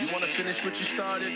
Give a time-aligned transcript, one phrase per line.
[0.00, 1.32] You wanna finish what you started?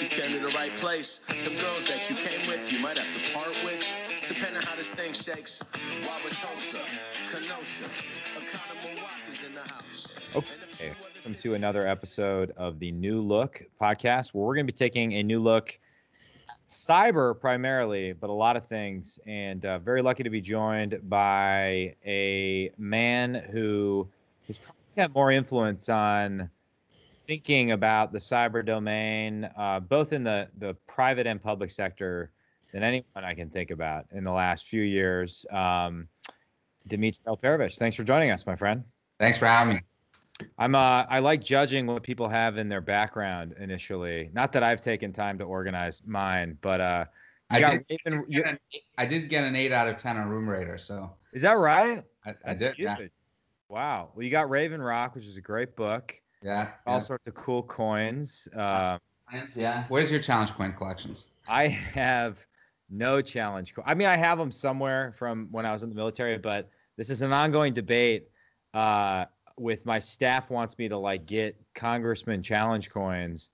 [0.00, 1.20] You came to the right place.
[1.28, 3.84] Them girls that you came with, you might have to part with.
[4.28, 5.60] Depending how this thing shakes.
[6.02, 6.80] Wauwatosa,
[7.30, 7.86] Kenosha,
[8.36, 10.16] Oconomowoc in the house.
[10.36, 14.76] Okay, welcome to another episode of the New Look podcast, where we're going to be
[14.76, 15.78] taking a new look
[16.68, 19.18] cyber primarily, but a lot of things.
[19.26, 24.06] And uh, very lucky to be joined by a man who
[24.46, 26.50] has probably had more influence on
[27.28, 32.32] thinking about the cyber domain, uh, both in the the private and public sector,
[32.72, 35.46] than anyone I can think about in the last few years.
[35.52, 36.08] Um,
[36.88, 38.82] Dmitri Alperovitch, thanks for joining us, my friend.
[39.20, 39.80] Thanks for having me.
[40.56, 44.30] I'm uh I like judging what people have in their background initially.
[44.32, 47.04] Not that I've taken time to organize mine, but uh
[47.50, 48.58] I got did, Raven- get an,
[48.98, 52.04] I did get an eight out of ten on Room Rater, so is that right?
[52.24, 52.78] I, I did.
[52.78, 52.96] Yeah.
[53.68, 54.12] Wow.
[54.14, 56.18] Well, you got Raven Rock, which is a great book.
[56.42, 56.70] Yeah.
[56.86, 57.00] All yeah.
[57.00, 58.48] sorts of cool coins.
[58.54, 58.98] Um,
[59.54, 59.84] yeah.
[59.88, 61.28] Where's your challenge coin collections?
[61.46, 62.46] I have
[62.90, 63.74] no challenge.
[63.74, 66.70] co- I mean, I have them somewhere from when I was in the military, but
[66.96, 68.28] this is an ongoing debate.
[68.74, 69.24] Uh,
[69.58, 73.50] with my staff wants me to like get congressman challenge coins,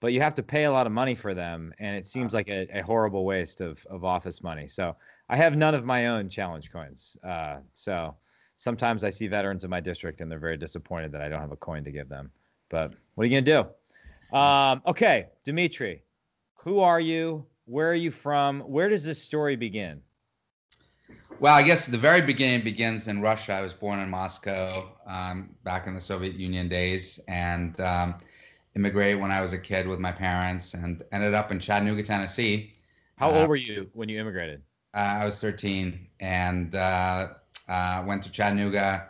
[0.00, 2.48] but you have to pay a lot of money for them, and it seems like
[2.48, 4.66] a, a horrible waste of, of office money.
[4.66, 4.96] So
[5.28, 7.16] I have none of my own challenge coins.
[7.24, 8.14] Uh, so
[8.60, 11.50] sometimes I see veterans in my district, and they're very disappointed that I don't have
[11.50, 12.30] a coin to give them.
[12.68, 13.64] But what are you gonna
[14.30, 14.36] do?
[14.36, 16.02] Um, okay, Dmitri,
[16.56, 17.46] who are you?
[17.64, 18.60] Where are you from?
[18.60, 20.02] Where does this story begin?
[21.40, 23.54] Well, I guess the very beginning begins in Russia.
[23.54, 28.16] I was born in Moscow um, back in the Soviet Union days, and um,
[28.76, 32.74] immigrated when I was a kid with my parents, and ended up in Chattanooga, Tennessee.
[33.16, 34.60] How Uh, old were you when you immigrated?
[34.92, 37.28] Uh, I was 13 and uh,
[37.70, 39.08] uh, went to Chattanooga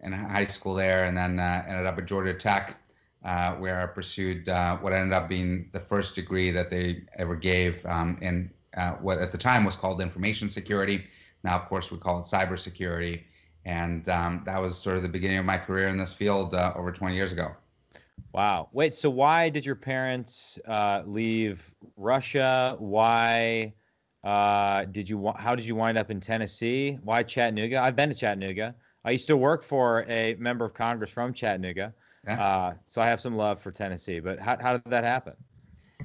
[0.00, 2.76] in high school there, and then uh, ended up at Georgia Tech,
[3.24, 7.34] uh, where I pursued uh, what ended up being the first degree that they ever
[7.34, 11.04] gave um, in uh, what at the time was called information security.
[11.42, 13.22] Now, of course, we call it cybersecurity.
[13.64, 16.72] And um, that was sort of the beginning of my career in this field uh,
[16.74, 17.52] over 20 years ago.
[18.32, 18.68] Wow.
[18.72, 18.94] Wait.
[18.94, 20.58] So why did your parents
[21.06, 22.76] leave Russia?
[22.78, 23.72] Why
[24.24, 25.32] uh, did you?
[25.36, 26.98] How did you wind up in Tennessee?
[27.02, 27.80] Why Chattanooga?
[27.80, 28.74] I've been to Chattanooga.
[29.04, 31.92] I used to work for a member of Congress from Chattanooga,
[32.24, 32.40] Yeah.
[32.40, 34.20] uh, so I have some love for Tennessee.
[34.20, 35.34] But how, how did that happen?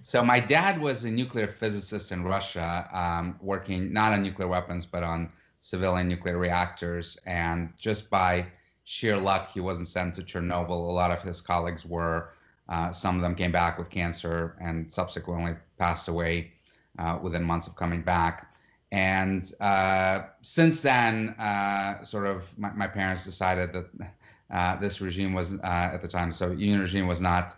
[0.01, 4.85] So my dad was a nuclear physicist in Russia, um, working not on nuclear weapons
[4.85, 5.29] but on
[5.59, 7.17] civilian nuclear reactors.
[7.25, 8.47] And just by
[8.83, 10.69] sheer luck, he wasn't sent to Chernobyl.
[10.69, 12.29] A lot of his colleagues were.
[12.69, 16.51] Uh, some of them came back with cancer and subsequently passed away
[16.97, 18.53] uh, within months of coming back.
[18.91, 24.11] And uh, since then, uh, sort of, my, my parents decided that
[24.49, 27.55] uh, this regime was, uh, at the time, Soviet Union regime was not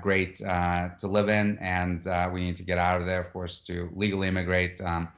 [0.00, 3.20] great to live in, and we need to get out of there.
[3.20, 5.08] Of course, to legally immigrate um,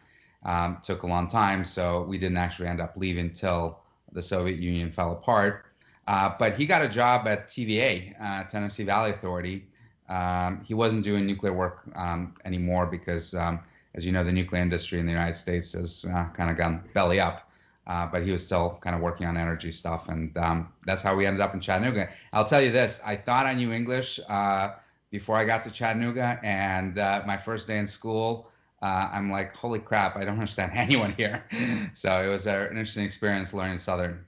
[0.44, 3.80] um, took a long time, so we didn't actually end up leaving till
[4.12, 5.66] the Soviet Union fell apart.
[6.06, 9.66] Uh, but he got a job at TVA, uh, Tennessee Valley Authority.
[10.08, 13.60] Um, he wasn't doing nuclear work um, anymore because, um,
[13.94, 16.82] as you know, the nuclear industry in the United States has uh, kind of gone
[16.94, 17.48] belly up.
[17.86, 21.16] Uh, but he was still kind of working on energy stuff, and um, that's how
[21.16, 22.10] we ended up in Chattanooga.
[22.34, 24.72] I'll tell you this: I thought I knew English uh,
[25.10, 28.50] before I got to Chattanooga, and uh, my first day in school,
[28.82, 30.16] uh, I'm like, "Holy crap!
[30.16, 31.44] I don't understand anyone here."
[31.94, 34.22] so it was an interesting experience learning Southern.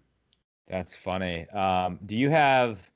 [0.67, 1.47] That's funny.
[1.51, 2.89] Um, do you have?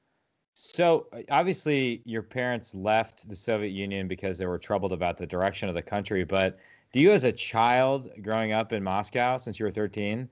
[0.54, 5.68] So obviously, your parents left the Soviet Union because they were troubled about the direction
[5.68, 6.24] of the country.
[6.24, 6.58] But
[6.92, 10.28] do you, as a child growing up in Moscow since you were 13,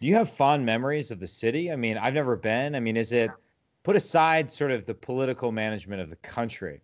[0.00, 1.70] do you have fond memories of the city?
[1.70, 2.74] I mean, I've never been.
[2.74, 3.30] I mean, is it
[3.82, 6.80] put aside sort of the political management of the country?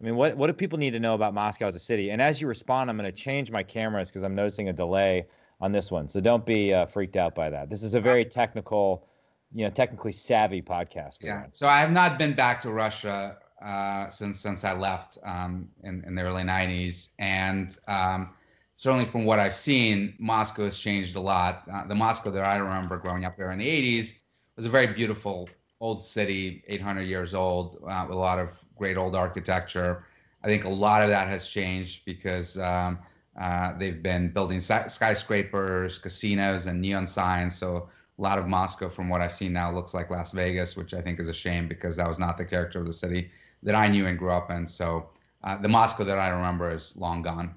[0.00, 2.10] I mean, what what do people need to know about Moscow as a city?
[2.10, 5.26] And as you respond, I'm going to change my cameras because I'm noticing a delay
[5.60, 6.08] on this one.
[6.08, 7.68] So don't be uh, freaked out by that.
[7.68, 9.06] This is a very technical,
[9.52, 11.18] you know, technically savvy podcast.
[11.20, 11.46] Yeah.
[11.52, 16.04] So I have not been back to Russia uh, since since I left um, in
[16.06, 18.30] in the early '90s, and um,
[18.76, 21.64] certainly from what I've seen, Moscow has changed a lot.
[21.72, 24.14] Uh, the Moscow that I remember growing up there in the '80s
[24.56, 25.48] was a very beautiful
[25.80, 30.04] old city, 800 years old, uh, with a lot of great old architecture.
[30.42, 32.98] I think a lot of that has changed because um,
[33.40, 37.56] uh, they've been building skyscrapers, casinos, and neon signs.
[37.56, 37.88] So
[38.20, 41.00] a lot of Moscow, from what I've seen now, looks like Las Vegas, which I
[41.00, 43.30] think is a shame because that was not the character of the city
[43.62, 44.66] that I knew and grew up in.
[44.66, 45.08] So
[45.42, 47.54] uh, the Moscow that I remember is long gone.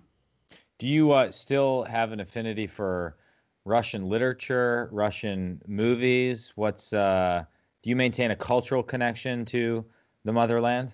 [0.79, 3.17] Do you uh, still have an affinity for
[3.65, 6.53] Russian literature, Russian movies?
[6.55, 7.43] What's uh,
[7.81, 9.83] do you maintain a cultural connection to
[10.23, 10.93] the motherland?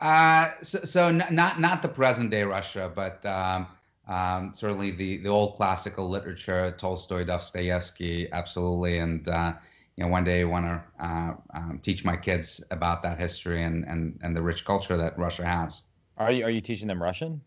[0.00, 3.66] Uh, so, so n- not not the present day Russia, but um,
[4.06, 9.54] um, certainly the the old classical literature, Tolstoy, Dostoevsky, absolutely, and uh,
[9.96, 13.62] you know one day I want to uh, um, teach my kids about that history
[13.64, 15.82] and, and and the rich culture that Russia has.
[16.16, 17.40] Are you are you teaching them Russian?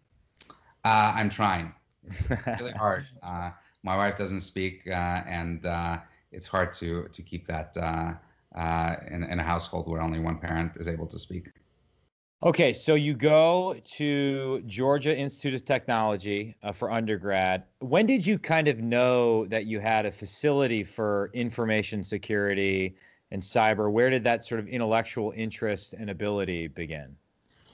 [0.84, 1.74] Uh, I'm trying.
[2.04, 2.30] It's
[2.60, 3.06] really hard.
[3.24, 3.52] Uh,
[3.84, 6.00] my wife doesn't speak, uh, and uh,
[6.32, 8.14] it's hard to to keep that uh,
[8.58, 11.52] uh, in, in a household where only one parent is able to speak.
[12.42, 17.64] Okay, so you go to Georgia Institute of Technology uh, for undergrad.
[17.80, 22.96] When did you kind of know that you had a facility for information security
[23.32, 23.92] and cyber?
[23.92, 27.14] Where did that sort of intellectual interest and ability begin?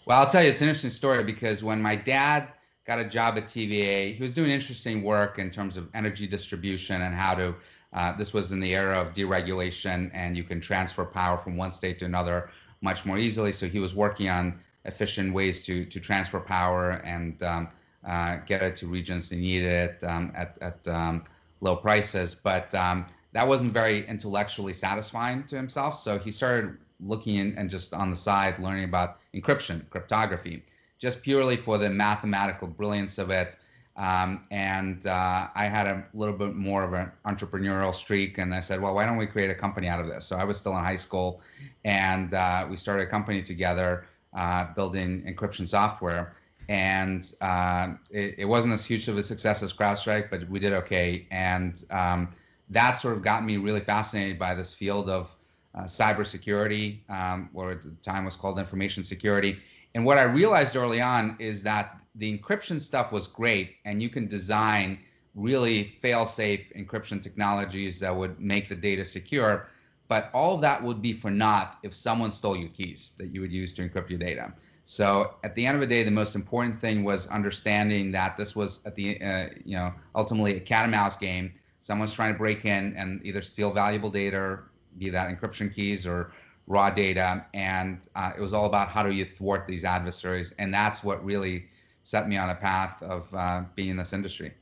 [0.07, 2.47] Well, I'll tell you, it's an interesting story because when my dad
[2.87, 7.03] got a job at TVA, he was doing interesting work in terms of energy distribution
[7.03, 7.53] and how to.
[7.93, 11.71] Uh, this was in the era of deregulation, and you can transfer power from one
[11.71, 12.49] state to another
[12.81, 13.51] much more easily.
[13.51, 17.69] So he was working on efficient ways to to transfer power and um,
[18.05, 21.23] uh, get it to regions that needed it um, at at um,
[21.61, 22.35] low prices.
[22.35, 25.99] But um, that wasn't very intellectually satisfying to himself.
[25.99, 30.63] So he started looking in, and just on the side learning about encryption, cryptography,
[30.99, 33.57] just purely for the mathematical brilliance of it.
[33.97, 38.59] Um, and uh, I had a little bit more of an entrepreneurial streak, and I
[38.59, 40.25] said, well, why don't we create a company out of this?
[40.25, 41.41] So I was still in high school,
[41.85, 46.35] and uh, we started a company together, uh, building encryption software.
[46.67, 50.73] And uh, it, it, wasn't as huge of a success as CrowdStrike, but we did
[50.73, 51.27] okay.
[51.29, 52.33] And um,
[52.69, 55.33] that sort of got me really fascinated by this field of
[55.75, 59.59] uh, cybersecurity, um, at the time was called information security.
[59.93, 64.09] And what I realized early on is that the encryption stuff was great, and you
[64.09, 64.99] can design
[65.35, 69.67] really fail-safe encryption technologies that would make the data secure.
[70.07, 73.51] But all that would be for naught if someone stole your keys that you would
[73.51, 74.53] use to encrypt your data.
[74.85, 78.55] So at the end of the day, the most important thing was understanding that this
[78.55, 81.51] was at the uh, you know ultimately a cat and mouse game.
[81.81, 84.59] Someone's trying to break in and either steal valuable data,
[84.99, 86.31] be that encryption keys or
[86.67, 90.73] raw data, and uh, it was all about how do you thwart these adversaries, and
[90.73, 91.65] that's what really
[92.05, 94.53] set me on a path of uh, being in this industry.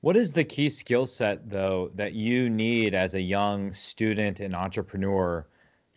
[0.00, 4.54] What is the key skill set though that you need as a young student and
[4.54, 5.44] entrepreneur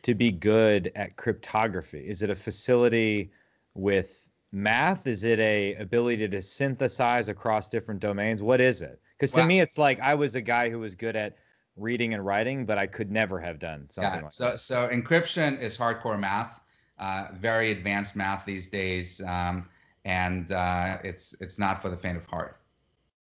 [0.01, 1.99] to be good at cryptography?
[1.99, 3.29] Is it a facility
[3.75, 5.05] with math?
[5.05, 8.41] Is it a ability to synthesize across different domains?
[8.41, 8.99] What is it?
[9.15, 11.37] Because to well, me, it's like I was a guy who was good at
[11.75, 14.59] reading and writing, but I could never have done something yeah, like so, that.
[14.59, 16.59] So encryption is hardcore math,
[16.97, 19.69] uh, very advanced math these days, um,
[20.07, 22.61] and uh, it's it's not for the faint of heart.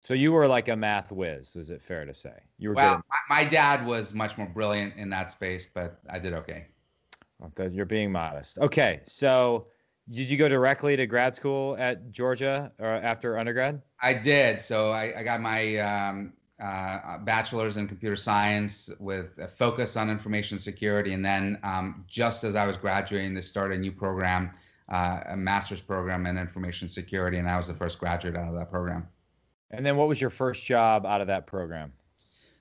[0.01, 2.37] So you were like a math whiz, is it fair to say?
[2.57, 6.19] You were well, my, my, dad was much more brilliant in that space, but I
[6.19, 6.65] did okay.
[7.39, 8.57] Well, you're being modest.
[8.59, 9.67] Okay, so
[10.09, 13.81] did you go directly to grad school at Georgia or after undergrad?
[14.01, 14.59] I did.
[14.59, 20.09] So I, I got my um, uh, bachelor's in computer science with a focus on
[20.09, 21.13] information security.
[21.13, 24.51] And then um, just as I was graduating, they started a new program,
[24.93, 27.39] uh, a master's program in information security.
[27.39, 29.07] And I was the first graduate out of that program.
[29.71, 31.91] And then what was your first job out of that program?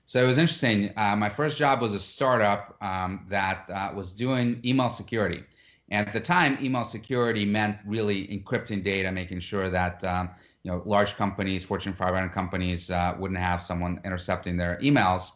[0.07, 0.91] So it was interesting.
[0.97, 5.43] Uh, my first job was a startup um, that uh, was doing email security.
[5.91, 10.31] And at the time, email security meant really encrypting data, making sure that um,
[10.63, 15.33] you know large companies, Fortune 500 companies, uh, wouldn't have someone intercepting their emails.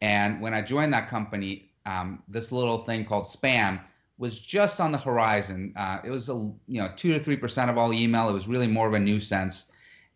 [0.00, 3.80] And when I joined that company, um, this little thing called spam
[4.18, 5.72] was just on the horizon.
[5.76, 8.28] Uh, it was a you know two to three percent of all email.
[8.28, 9.66] It was really more of a nuisance.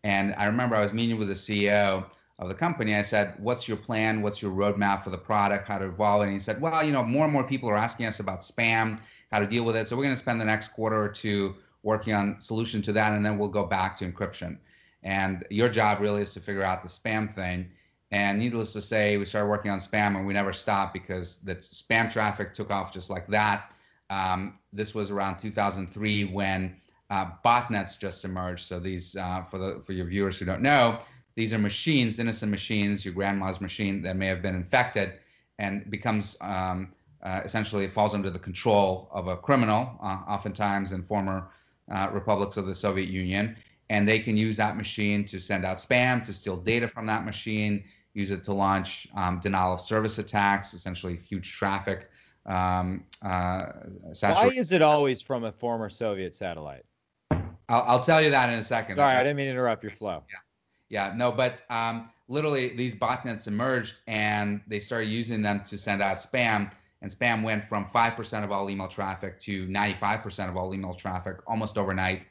[0.03, 2.05] And I remember I was meeting with the CEO
[2.39, 2.95] of the company.
[2.95, 4.21] I said, "What's your plan?
[4.21, 5.67] What's your roadmap for the product?
[5.67, 8.07] How to evolve?" And he said, "Well, you know, more and more people are asking
[8.07, 8.99] us about spam,
[9.31, 9.87] how to deal with it.
[9.87, 13.13] So we're going to spend the next quarter or two working on solution to that,
[13.13, 14.57] and then we'll go back to encryption.
[15.03, 17.69] And your job really is to figure out the spam thing.
[18.11, 21.55] And needless to say, we started working on spam and we never stopped because the
[21.55, 23.73] spam traffic took off just like that.
[24.11, 26.75] Um, this was around 2003 when
[27.09, 28.65] uh, botnets just emerged.
[28.65, 30.99] So these, uh, for the for your viewers who don't know,
[31.35, 35.13] these are machines, innocent machines, your grandma's machine that may have been infected,
[35.59, 40.91] and becomes um, uh, essentially it falls under the control of a criminal, uh, oftentimes
[40.91, 41.49] in former
[41.91, 43.55] uh, republics of the Soviet Union,
[43.89, 47.23] and they can use that machine to send out spam, to steal data from that
[47.23, 52.09] machine, use it to launch um, denial of service attacks, essentially huge traffic.
[52.45, 53.65] Um, uh,
[54.19, 56.85] Why is it always from a former Soviet satellite?
[57.31, 58.95] I'll, I'll, tell you that in a second.
[58.95, 60.23] Sorry, I didn't mean to interrupt your flow.
[60.29, 65.77] Yeah, yeah, no, but um, literally these botnets emerged and they started using them to
[65.77, 66.71] send out spam
[67.01, 71.37] and spam went from 5% of all email traffic to 95% of all email traffic
[71.47, 72.27] almost overnight.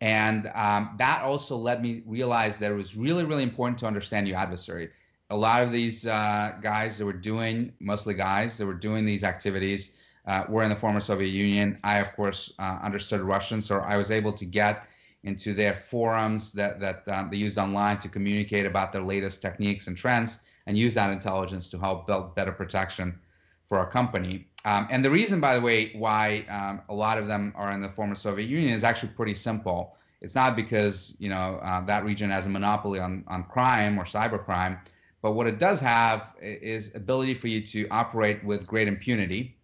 [0.00, 4.26] And um, that also led me realize that it was really, really important to understand
[4.28, 4.90] your adversary.
[5.30, 9.24] A lot of these uh, guys that were doing, mostly guys that were doing these
[9.24, 11.78] activities, uh, were in the former Soviet Union.
[11.84, 14.84] I, of course, uh, understood Russian, so I was able to get
[15.24, 19.88] into their forums that that um, they used online to communicate about their latest techniques
[19.88, 23.18] and trends, and use that intelligence to help build better protection
[23.66, 24.46] for our company.
[24.64, 27.80] Um, and the reason, by the way, why um, a lot of them are in
[27.80, 29.96] the former Soviet Union is actually pretty simple.
[30.20, 34.04] It's not because you know uh, that region has a monopoly on on crime or
[34.04, 34.78] cybercrime,
[35.22, 39.56] but what it does have is ability for you to operate with great impunity.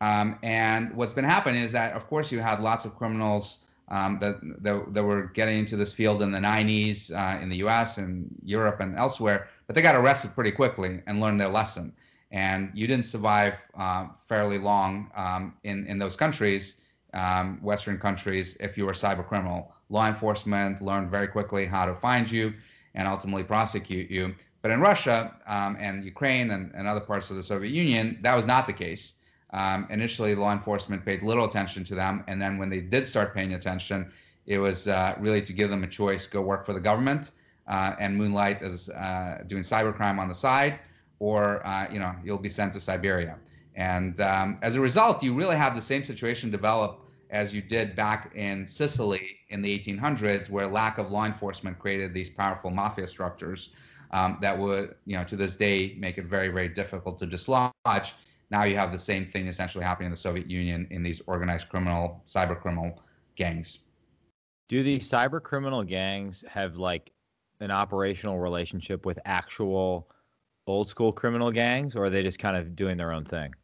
[0.00, 4.18] Um, and what's been happening is that, of course, you had lots of criminals um,
[4.20, 7.98] that, that, that were getting into this field in the 90s uh, in the U.S.
[7.98, 11.94] and Europe and elsewhere, but they got arrested pretty quickly and learned their lesson
[12.30, 16.80] and you didn't survive uh, fairly long um, in in those countries,
[17.14, 19.72] um, Western countries, if you were a cyber criminal.
[19.88, 22.52] Law enforcement learned very quickly how to find you
[22.94, 24.34] and ultimately prosecute you.
[24.66, 28.34] But in Russia um, and Ukraine and, and, other parts of the Soviet Union, that
[28.34, 29.14] was not the case.
[29.52, 33.32] Um, initially, law enforcement paid little attention to them, and then when they did start
[33.32, 34.10] paying attention,
[34.44, 37.30] it was uh, really to give them a choice: go work for the government
[37.68, 40.80] uh, and moonlight as uh, doing cybercrime on the side
[41.20, 43.36] or uh, you know you'll be sent to Siberia.
[43.76, 47.94] And um, as a result, you really have the same situation develop as you did
[47.94, 53.06] back in Sicily in the 1800s, where lack of law enforcement created these powerful mafia
[53.06, 53.70] structures
[54.10, 58.14] um, that would, you know, to this day make it very, very difficult to dislodge.
[58.50, 61.68] Now you have the same thing essentially happening in the Soviet Union in these organized
[61.68, 63.02] criminal, cyber criminal
[63.34, 63.80] gangs.
[64.68, 67.12] Do the cyber criminal gangs have like
[67.60, 70.08] an operational relationship with actual
[70.66, 73.54] old school criminal gangs, or are they just kind of doing their own thing?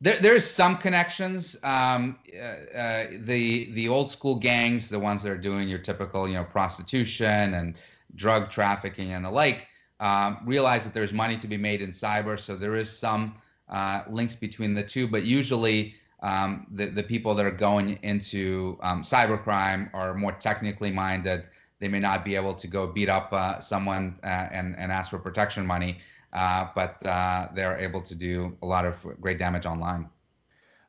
[0.00, 1.56] There, there's some connections.
[1.62, 6.26] Um, uh, uh, the the old school gangs, the ones that are doing your typical,
[6.26, 7.78] you know, prostitution and
[8.14, 9.68] drug trafficking and the like,
[10.00, 12.38] um, realize that there's money to be made in cyber.
[12.38, 13.34] So there is some
[13.68, 18.78] uh, links between the two, but usually um, the the people that are going into
[18.82, 21.44] um, cybercrime are more technically minded.
[21.78, 25.10] They may not be able to go beat up uh, someone uh, and, and ask
[25.10, 25.98] for protection money,
[26.34, 30.06] uh, but uh, they're able to do a lot of great damage online.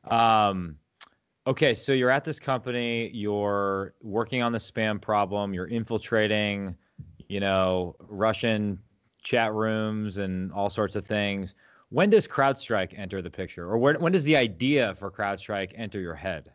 [0.04, 0.76] Um,
[1.46, 6.76] okay, so you're at this company, you're working on the spam problem, you're infiltrating,
[7.28, 8.78] you know, Russian
[9.22, 11.54] chat rooms and all sorts of things.
[11.90, 16.00] When does CrowdStrike enter the picture, or when, when does the idea for CrowdStrike enter
[16.00, 16.52] your head?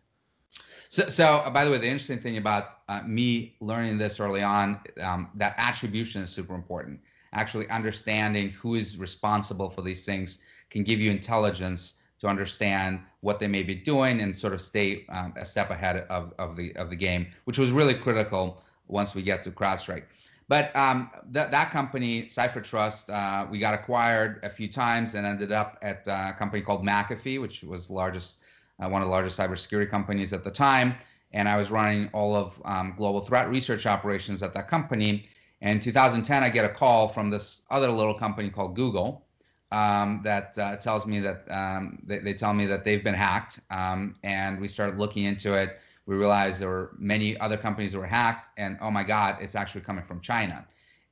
[0.89, 4.41] So, so uh, by the way, the interesting thing about uh, me learning this early
[4.41, 6.99] on, um, that attribution is super important.
[7.33, 13.37] Actually, understanding who is responsible for these things can give you intelligence to understand what
[13.37, 16.75] they may be doing and sort of stay um, a step ahead of, of the
[16.77, 20.03] of the game, which was really critical once we get to CrowdStrike.
[20.49, 25.51] But um, th- that company, CipherTrust, uh, we got acquired a few times and ended
[25.51, 28.37] up at uh, a company called McAfee, which was largest
[28.79, 30.95] uh, one of the largest cybersecurity companies at the time.
[31.33, 35.25] And I was running all of um, global threat research operations at that company.
[35.61, 39.25] And in 2010, I get a call from this other little company called Google
[39.71, 43.59] um, that uh, tells me that um, they, they, tell me that they've been hacked.
[43.69, 45.79] Um, and we started looking into it.
[46.07, 49.55] We realized there were many other companies that were hacked, and oh my God, it's
[49.55, 50.65] actually coming from China.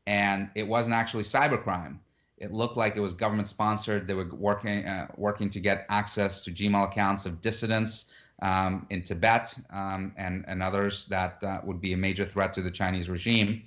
[0.08, 2.00] And it wasn't actually cybercrime.
[2.38, 4.08] It looked like it was government sponsored.
[4.08, 8.12] They were working uh, working to get access to Gmail accounts of dissidents
[8.42, 12.62] um, in Tibet um, and and others that uh, would be a major threat to
[12.62, 13.64] the Chinese regime.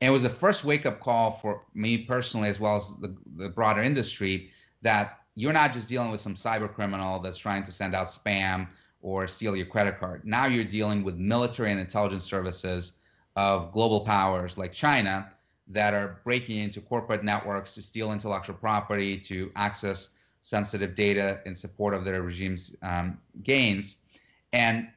[0.00, 3.16] And it was the first wake up call for me personally, as well as the,
[3.36, 4.50] the broader industry,
[4.82, 8.68] that you're not just dealing with some cyber criminal that's trying to send out spam
[9.06, 10.20] or steal your credit card.
[10.24, 12.94] Now you're dealing with military and intelligence services
[13.36, 15.30] of global powers like China
[15.68, 20.10] that are breaking into corporate networks to steal intellectual property, to access
[20.42, 23.98] sensitive data in support of their regime's um, gains.
[24.52, 24.88] And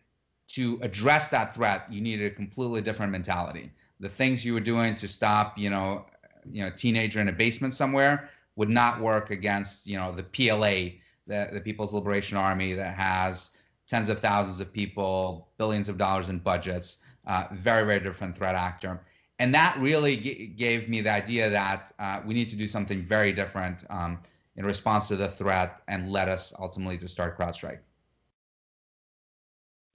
[0.49, 3.71] to address that threat, you needed a completely different mentality.
[3.99, 6.07] The things you were doing to stop, you know,
[6.51, 10.97] you know, teenager in a basement somewhere would not work against, you know, the PLA,
[11.27, 13.51] the, the People's Liberation Army that has
[13.89, 18.55] tens of thousands of people, billions of dollars in budgets, uh, very, very different threat
[18.55, 19.01] actor
[19.39, 23.01] and that really g- gave me the idea that uh, we need to do something
[23.01, 24.19] very different um,
[24.57, 27.79] in response to the threat and led us ultimately to start CrowdStrike.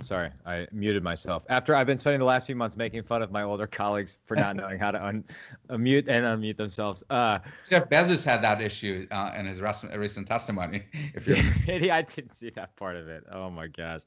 [0.05, 1.45] Sorry, I muted myself.
[1.49, 4.37] After I've been spending the last few months making fun of my older colleagues for
[4.37, 5.25] not knowing how to un-
[5.71, 7.03] unmute and unmute themselves.
[7.09, 10.85] Uh, Jeff Bezos had that issue uh, in his recent testimony.
[11.15, 11.93] If you're...
[11.93, 13.25] I didn't see that part of it.
[13.33, 14.03] Oh my gosh.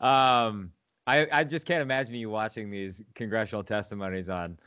[0.00, 0.72] Um,
[1.06, 4.58] I, I just can't imagine you watching these congressional testimonies on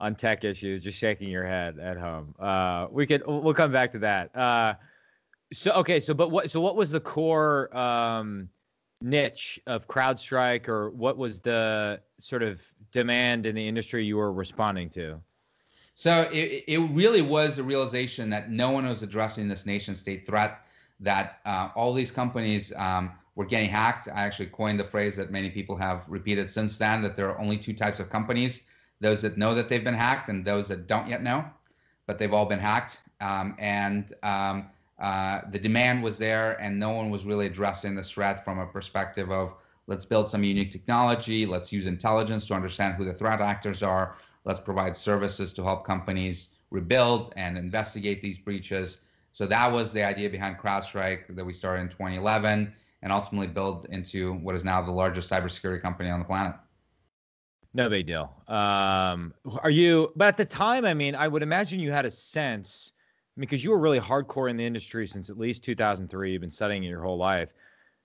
[0.00, 2.32] on tech issues, just shaking your head at home.
[2.38, 4.34] Uh, we could we'll come back to that.
[4.36, 4.74] Uh,
[5.52, 8.48] so okay, so but what so what was the core um,
[9.00, 14.32] niche of CrowdStrike, or what was the sort of demand in the industry you were
[14.32, 15.20] responding to?
[15.94, 20.26] So it, it really was a realization that no one was addressing this nation state
[20.26, 20.60] threat.
[21.00, 24.08] That uh, all these companies um, were getting hacked.
[24.08, 27.02] I actually coined the phrase that many people have repeated since then.
[27.02, 28.62] That there are only two types of companies:
[29.00, 31.44] those that know that they've been hacked and those that don't yet know,
[32.06, 33.02] but they've all been hacked.
[33.20, 38.02] Um, and um, uh, the demand was there, and no one was really addressing the
[38.02, 39.54] threat from a perspective of
[39.86, 44.16] let's build some unique technology, let's use intelligence to understand who the threat actors are,
[44.44, 49.00] let's provide services to help companies rebuild and investigate these breaches.
[49.32, 53.86] So that was the idea behind CrowdStrike that we started in 2011 and ultimately built
[53.86, 56.54] into what is now the largest cybersecurity company on the planet.
[57.72, 58.32] No big deal.
[58.48, 60.12] Um, are you?
[60.16, 62.92] But at the time, I mean, I would imagine you had a sense
[63.38, 66.32] because you were really hardcore in the industry since at least 2003.
[66.32, 67.54] You've been studying it your whole life.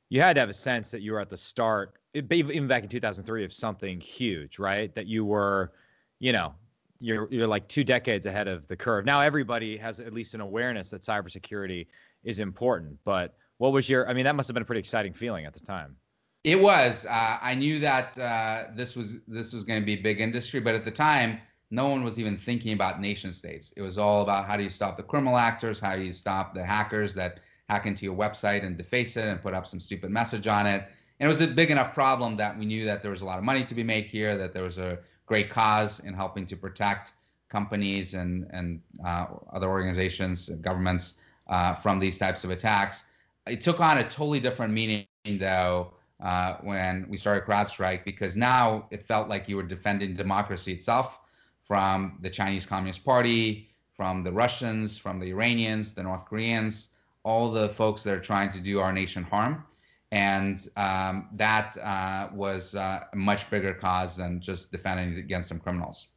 [0.09, 2.89] You had to have a sense that you were at the start, even back in
[2.89, 4.93] 2003, of something huge, right?
[4.93, 5.71] That you were,
[6.19, 6.53] you know,
[6.99, 9.05] you're you're like two decades ahead of the curve.
[9.05, 11.87] Now everybody has at least an awareness that cybersecurity
[12.23, 12.97] is important.
[13.03, 14.07] But what was your?
[14.07, 15.95] I mean, that must have been a pretty exciting feeling at the time.
[16.43, 17.05] It was.
[17.05, 20.59] Uh, I knew that uh, this was this was going to be a big industry,
[20.59, 21.39] but at the time
[21.73, 23.73] no one was even thinking about nation states.
[23.75, 26.53] It was all about how do you stop the criminal actors, how do you stop
[26.53, 30.11] the hackers that hack into your website and deface it and put up some stupid
[30.11, 30.87] message on it.
[31.19, 33.39] And it was a big enough problem that we knew that there was a lot
[33.39, 36.55] of money to be made here, that there was a great cause in helping to
[36.55, 37.13] protect
[37.49, 41.15] companies and and uh, other organizations, governments
[41.47, 43.03] uh, from these types of attacks.
[43.47, 45.07] It took on a totally different meaning
[45.39, 50.73] though uh, when we started CrowdStrike because now it felt like you were defending democracy
[50.73, 51.19] itself
[51.65, 56.89] from the Chinese Communist Party, from the Russians, from the Iranians, the North Koreans,
[57.23, 59.63] all the folks that are trying to do our nation harm.
[60.11, 65.59] And um, that uh, was uh, a much bigger cause than just defending against some
[65.59, 66.07] criminals.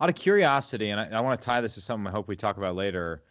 [0.00, 2.36] Out of curiosity, and I, I want to tie this to something I hope we
[2.36, 3.22] talk about later.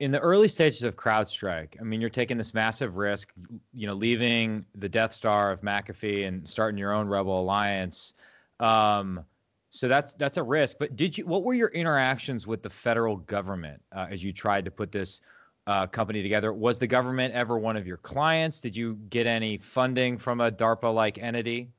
[0.00, 3.32] In the early stages of CrowdStrike, I mean, you're taking this massive risk,
[3.72, 8.14] you know, leaving the Death Star of McAfee and starting your own rebel alliance.
[8.58, 9.24] Um,
[9.72, 10.76] so that's that's a risk.
[10.78, 11.26] But did you?
[11.26, 15.22] What were your interactions with the federal government uh, as you tried to put this
[15.66, 16.52] uh, company together?
[16.52, 18.60] Was the government ever one of your clients?
[18.60, 21.70] Did you get any funding from a DARPA-like entity?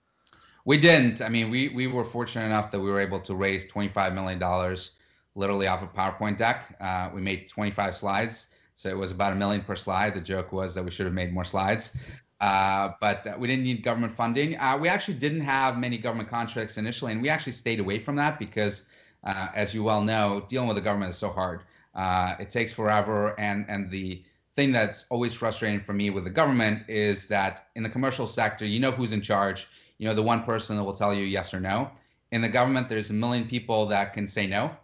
[0.66, 1.22] We didn't.
[1.22, 4.40] I mean, we we were fortunate enough that we were able to raise 25 million
[4.40, 4.94] dollars,
[5.36, 6.76] literally off a PowerPoint deck.
[6.82, 8.48] Uh, we made 25 slides.
[8.74, 10.16] So it was about a million per slide.
[10.16, 11.96] The joke was that we should have made more slides.
[12.44, 14.58] Uh, but we didn't need government funding.
[14.58, 18.18] Uh, we actually didn't have many government contracts initially, and we actually stayed away from
[18.18, 18.84] that because,
[19.24, 21.62] uh, as you well know, dealing with the government is so hard.
[21.96, 24.24] Uh, it takes forever, and and the
[24.56, 28.66] thing that's always frustrating for me with the government is that in the commercial sector,
[28.66, 29.70] you know who's in charge.
[29.98, 31.92] You know the one person that will tell you yes or no.
[32.34, 34.76] In the government, there's a million people that can say no,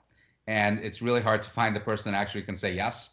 [0.47, 3.09] and it's really hard to find the person that actually can say yes.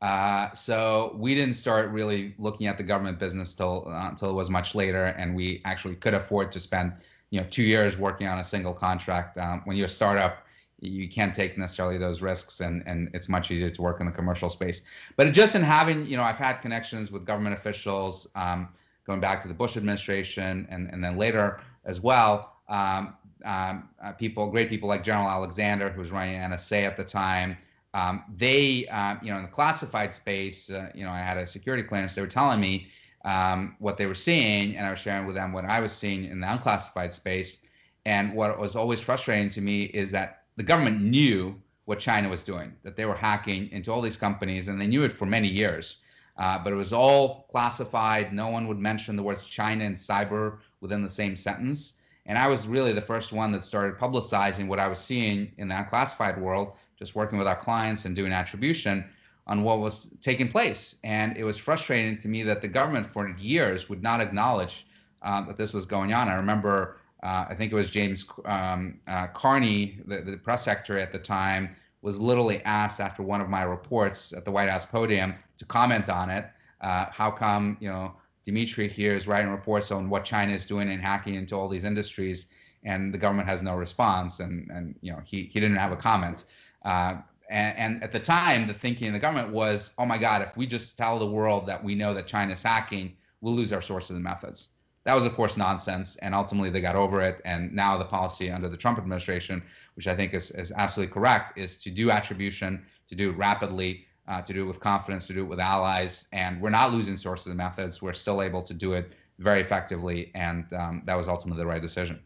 [0.00, 4.34] Uh, so we didn't start really looking at the government business till uh, until it
[4.34, 6.92] was much later, and we actually could afford to spend
[7.30, 9.36] you know two years working on a single contract.
[9.38, 10.46] Um, when you're a startup,
[10.80, 14.12] you can't take necessarily those risks, and and it's much easier to work in the
[14.12, 14.82] commercial space.
[15.16, 18.68] But just in having you know, I've had connections with government officials um,
[19.04, 22.52] going back to the Bush administration, and and then later as well.
[22.68, 27.04] Um, um, uh, people, great people like General Alexander, who was running NSA at the
[27.04, 27.56] time,
[27.94, 31.46] um, they, um, you know, in the classified space, uh, you know, I had a
[31.46, 32.14] security clearance.
[32.14, 32.88] They were telling me
[33.24, 36.24] um, what they were seeing, and I was sharing with them what I was seeing
[36.24, 37.66] in the unclassified space.
[38.04, 42.42] And what was always frustrating to me is that the government knew what China was
[42.42, 45.48] doing, that they were hacking into all these companies, and they knew it for many
[45.48, 45.96] years.
[46.36, 48.32] Uh, but it was all classified.
[48.32, 51.94] No one would mention the words China and cyber within the same sentence.
[52.26, 55.68] And I was really the first one that started publicizing what I was seeing in
[55.68, 59.04] the unclassified world just working with our clients and doing attribution
[59.46, 60.96] on what was taking place.
[61.04, 64.86] And it was frustrating to me that the government for years would not acknowledge
[65.22, 66.28] uh, that this was going on.
[66.28, 71.02] I remember, uh, I think it was James um, uh, Carney, the, the, press secretary
[71.02, 71.70] at the time,
[72.02, 76.08] was literally asked after one of my reports at the White House podium to comment
[76.08, 76.46] on it.
[76.80, 80.90] Uh, how come, you know, Dmitri here is writing reports on what China is doing
[80.90, 82.46] and hacking into all these industries,
[82.84, 85.96] and the government has no response, and and you know he he didn't have a
[85.96, 86.44] comment.
[86.84, 87.16] Uh,
[87.50, 90.56] and, and, at the time, the thinking in the government was, oh my God, if
[90.56, 93.80] we just tell the world that we know that China is hacking, we'll lose our
[93.80, 94.68] sources and methods.
[95.04, 97.40] That was, of course, nonsense, and ultimately they got over it.
[97.46, 99.62] And now the policy under the Trump administration,
[99.94, 104.04] which I think is, is absolutely correct, is to do attribution, to do it rapidly,
[104.26, 106.26] uh, to do it with confidence, to do it with allies.
[106.32, 108.02] And we're not losing sources and methods.
[108.02, 111.80] We're still able to do it very effectively, and um, that was ultimately the right
[111.80, 112.20] decision.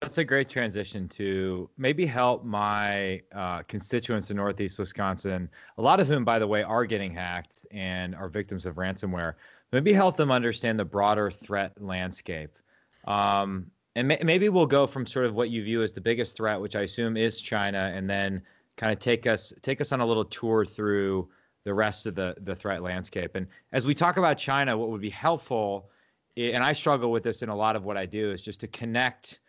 [0.00, 5.98] That's a great transition to maybe help my uh, constituents in Northeast Wisconsin, a lot
[5.98, 9.34] of whom, by the way, are getting hacked and are victims of ransomware.
[9.72, 12.58] Maybe help them understand the broader threat landscape.
[13.06, 16.36] Um, and may- maybe we'll go from sort of what you view as the biggest
[16.36, 18.42] threat, which I assume is China, and then
[18.76, 21.28] kind of take us take us on a little tour through
[21.64, 23.34] the rest of the the threat landscape.
[23.34, 25.90] And as we talk about China, what would be helpful,
[26.36, 28.68] and I struggle with this in a lot of what I do, is just to
[28.68, 29.40] connect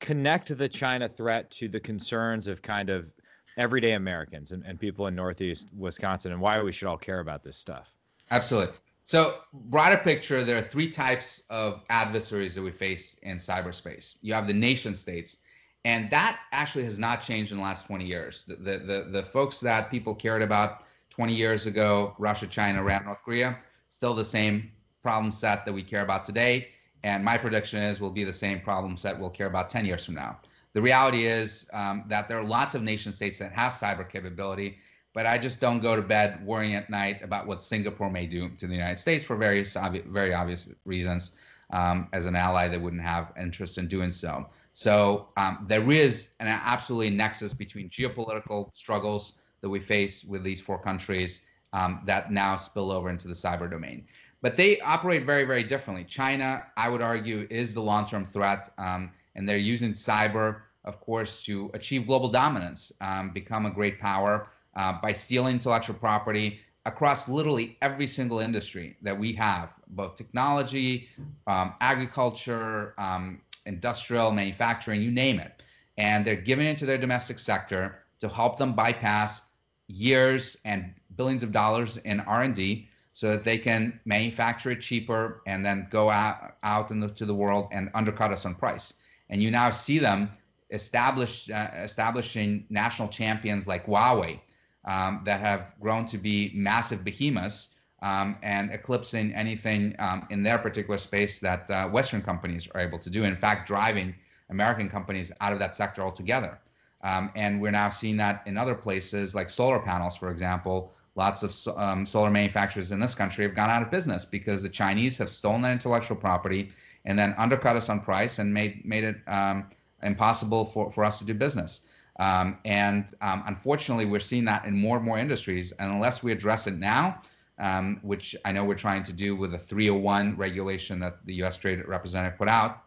[0.00, 3.10] connect the China threat to the concerns of kind of
[3.56, 7.42] everyday Americans and, and people in Northeast Wisconsin and why we should all care about
[7.42, 7.88] this stuff.
[8.30, 8.74] Absolutely.
[9.04, 14.16] So, broader picture, there are three types of adversaries that we face in cyberspace.
[14.20, 15.38] You have the nation states,
[15.84, 18.44] and that actually has not changed in the last 20 years.
[18.44, 23.06] The, the, the, the folks that people cared about 20 years ago, Russia, China, Iran,
[23.06, 23.58] North Korea,
[23.88, 24.70] still the same
[25.02, 26.68] problem set that we care about today.
[27.04, 30.04] And my prediction is will be the same problem set we'll care about 10 years
[30.04, 30.38] from now.
[30.72, 34.78] The reality is um, that there are lots of nation states that have cyber capability,
[35.14, 38.50] but I just don't go to bed worrying at night about what Singapore may do
[38.50, 41.32] to the United States for various obvi- very obvious reasons.
[41.70, 44.46] Um, as an ally, they wouldn't have interest in doing so.
[44.72, 50.60] So um, there is an absolutely nexus between geopolitical struggles that we face with these
[50.60, 54.06] four countries um, that now spill over into the cyber domain
[54.40, 56.04] but they operate very, very differently.
[56.04, 61.42] China, I would argue, is the long-term threat, um, and they're using cyber, of course,
[61.44, 67.28] to achieve global dominance, um, become a great power uh, by stealing intellectual property across
[67.28, 71.08] literally every single industry that we have, both technology,
[71.46, 75.62] um, agriculture, um, industrial, manufacturing, you name it.
[75.98, 79.44] And they're giving it to their domestic sector to help them bypass
[79.88, 82.88] years and billions of dollars in R&D
[83.18, 87.66] so that they can manufacture it cheaper and then go out, out into the world
[87.72, 88.94] and undercut us on price.
[89.28, 90.30] And you now see them
[90.70, 94.38] establish, uh, establishing national champions like Huawei
[94.84, 97.70] um, that have grown to be massive behemoths
[98.02, 103.00] um, and eclipsing anything um, in their particular space that uh, Western companies are able
[103.00, 103.24] to do.
[103.24, 104.14] In fact, driving
[104.48, 106.56] American companies out of that sector altogether.
[107.02, 111.42] Um, and we're now seeing that in other places like solar panels, for example, lots
[111.42, 115.18] of um, solar manufacturers in this country have gone out of business because the Chinese
[115.18, 116.70] have stolen that intellectual property
[117.04, 119.68] and then undercut us on price and made made it um,
[120.04, 121.80] impossible for, for us to do business.
[122.20, 125.72] Um, and um, unfortunately, we're seeing that in more and more industries.
[125.72, 127.20] And unless we address it now,
[127.58, 131.56] um, which I know we're trying to do with the 301 regulation that the U.S.
[131.56, 132.84] Trade Representative put out,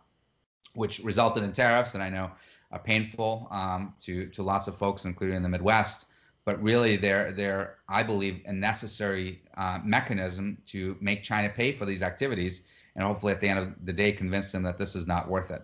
[0.74, 2.32] which resulted in tariffs, and I know
[2.72, 6.06] are painful um, to to lots of folks, including in the Midwest
[6.46, 11.86] but really they're they're I believe a necessary uh, mechanism to make China pay for
[11.86, 12.64] these activities,
[12.96, 15.52] and hopefully at the end of the day convince them that this is not worth
[15.52, 15.62] it.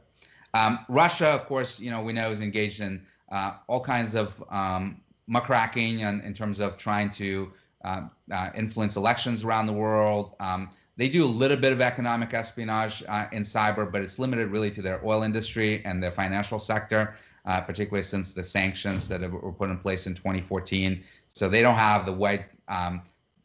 [0.54, 4.44] Um, Russia, of course, you know we know is engaged in uh, all kinds of
[4.50, 7.52] um, muckraking in, in terms of trying to
[7.84, 10.36] uh, uh influence elections around the world.
[10.40, 14.50] Um, they do a little bit of economic espionage uh, in cyber, but it's limited
[14.50, 17.16] really to their oil industry and their financial sector
[17.48, 21.02] uh, particularly since the sanctions that were put in place in 2014.
[21.34, 23.02] So they don't have the wide um,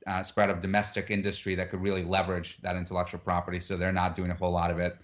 [0.06, 3.60] uh, spread of domestic industry that could really leverage that intellectual property.
[3.60, 4.96] So they're not doing a whole lot of it.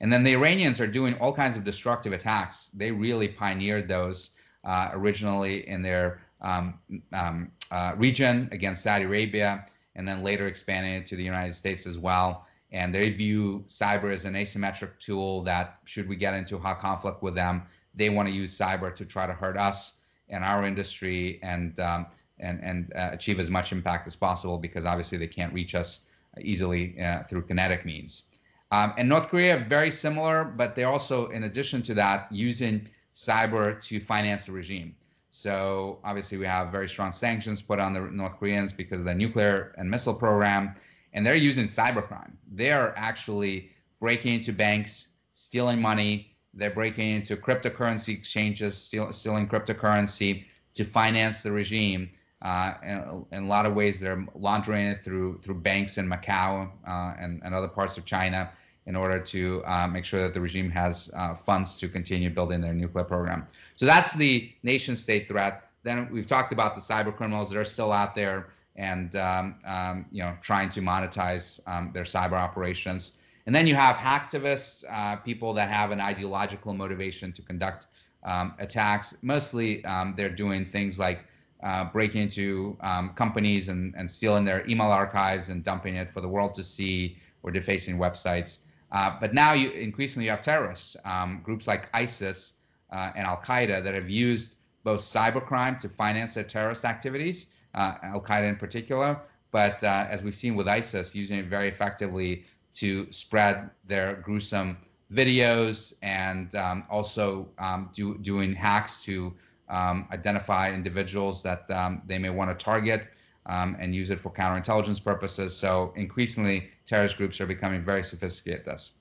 [0.00, 2.70] And then the Iranians are doing all kinds of destructive attacks.
[2.74, 4.30] They really pioneered those
[4.64, 6.78] uh, originally in their um,
[7.12, 11.86] um, uh, region against Saudi Arabia, and then later expanding it to the United States
[11.86, 12.46] as well.
[12.72, 17.22] And they view cyber as an asymmetric tool that, should we get into hot conflict
[17.22, 17.62] with them,
[17.96, 19.94] they want to use cyber to try to hurt us
[20.28, 22.06] and our industry and um,
[22.38, 26.00] and and uh, achieve as much impact as possible because obviously they can't reach us
[26.40, 28.24] easily uh, through kinetic means.
[28.72, 33.80] Um, and North Korea very similar, but they're also in addition to that using cyber
[33.86, 34.94] to finance the regime.
[35.30, 39.14] So obviously we have very strong sanctions put on the North Koreans because of the
[39.14, 40.74] nuclear and missile program,
[41.12, 42.32] and they're using cybercrime.
[42.52, 49.46] They are actually breaking into banks, stealing money, they're breaking into cryptocurrency exchanges, steal, stealing
[49.48, 52.10] cryptocurrency to finance the regime.
[52.42, 56.68] Uh, in, in, a lot of ways, they're laundering it through through banks in Macau
[56.86, 58.50] uh, and, and other parts of China
[58.86, 62.60] in order to uh, make sure that the regime has uh, funds to continue building
[62.60, 63.46] their nuclear program.
[63.74, 65.70] So that's the nation state threat.
[65.82, 70.06] Then we've talked about the cyber criminals that are still out there and um, um,
[70.12, 73.12] you know trying to monetize um, their cyber operations.
[73.46, 77.86] And then you have hacktivists, uh, people that have an ideological motivation to conduct
[78.24, 79.16] um, attacks.
[79.22, 81.24] Mostly, um, they're doing things like
[81.62, 86.20] uh, breaking into um, companies and, and stealing their email archives and dumping it for
[86.20, 88.58] the world to see or defacing websites.
[88.92, 92.54] Uh, but now you increasingly you have terrorists, um, groups like ISIS
[92.90, 94.54] uh, and Al Qaeda that have used
[94.84, 99.18] both cybercrime to finance their terrorist activities, uh, Al Qaeda in particular,
[99.50, 102.44] but uh, as we've seen with ISIS, using it very effectively
[102.76, 104.76] to spread their gruesome
[105.12, 109.32] videos and um, also um, do, doing hacks to
[109.68, 113.08] um, identify individuals that um, they may want to target
[113.46, 115.56] um, and use it for counterintelligence purposes.
[115.56, 118.92] So increasingly, terrorist groups are becoming very sophisticated at this.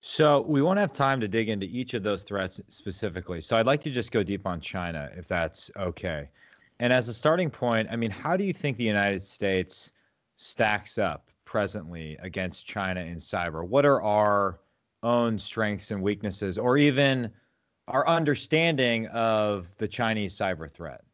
[0.00, 3.40] So we won't have time to dig into each of those threats specifically.
[3.40, 6.28] So I'd like to just go deep on China, if that's okay.
[6.80, 9.92] And as a starting point, I mean, how do you think the United States
[10.36, 13.62] stacks up presently against China in cyber?
[13.62, 14.58] What are our
[15.02, 17.30] own strengths and weaknesses, or even
[17.88, 21.04] our understanding of the Chinese cyber threat?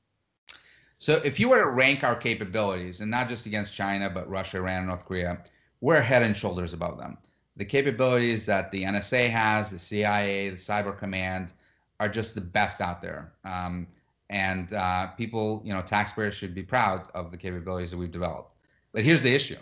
[0.98, 4.58] So, if you were to rank our capabilities, and not just against China, but Russia,
[4.58, 5.42] Iran, North Korea,
[5.80, 7.18] we're head and shoulders above them.
[7.56, 11.52] The capabilities that the NSA has, the CIA, the Cyber Command,
[11.98, 13.32] are just the best out there.
[13.44, 13.88] Um,
[14.30, 18.54] and uh, people, you know, taxpayers should be proud of the capabilities that we've developed.
[18.92, 19.58] But here's the issue: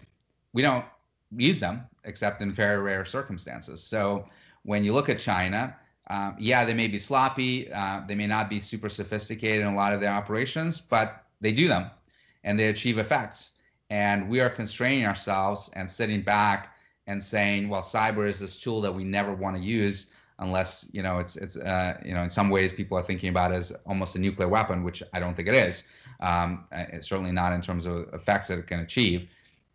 [0.57, 0.87] we don't
[1.37, 3.83] use them except in very rare circumstances.
[3.83, 4.25] So
[4.62, 5.77] when you look at China,
[6.09, 9.77] um, yeah, they may be sloppy, uh, they may not be super sophisticated in a
[9.77, 11.90] lot of their operations, but they do them
[12.42, 13.51] and they achieve effects.
[13.90, 16.75] And we are constraining ourselves and sitting back
[17.07, 20.07] and saying, well, cyber is this tool that we never want to use
[20.38, 23.53] unless you know it's it's uh, you know in some ways people are thinking about
[23.53, 25.85] it as almost a nuclear weapon, which I don't think it is.
[26.21, 29.29] Um, it's certainly not in terms of effects that it can achieve.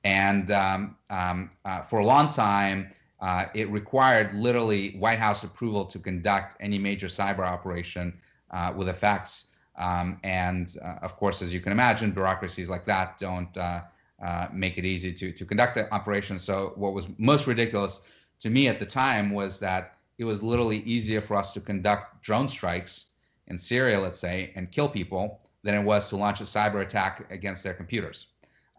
[0.03, 5.85] And um, um, uh, for a long time, uh, it required literally White House approval
[5.85, 9.47] to conduct any major cyber operation uh, with effects.
[9.77, 13.81] Um, and uh, of course, as you can imagine, bureaucracies like that don't uh,
[14.23, 16.39] uh, make it easy to, to conduct an operation.
[16.39, 18.01] So, what was most ridiculous
[18.39, 22.21] to me at the time was that it was literally easier for us to conduct
[22.23, 23.07] drone strikes
[23.47, 27.31] in Syria, let's say, and kill people than it was to launch a cyber attack
[27.31, 28.27] against their computers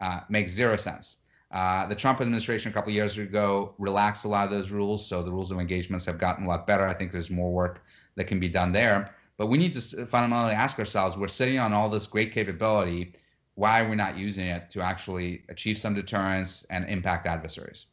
[0.01, 1.17] uh, makes zero sense.
[1.51, 5.21] Uh, the Trump administration a couple years ago relaxed a lot of those rules, so
[5.21, 6.87] the rules of engagements have gotten a lot better.
[6.87, 7.83] I think there's more work
[8.15, 9.13] that can be done there.
[9.37, 13.13] But we need to fundamentally ask ourselves: We're sitting on all this great capability.
[13.53, 17.85] Why are we not using it to actually achieve some deterrence and impact adversaries?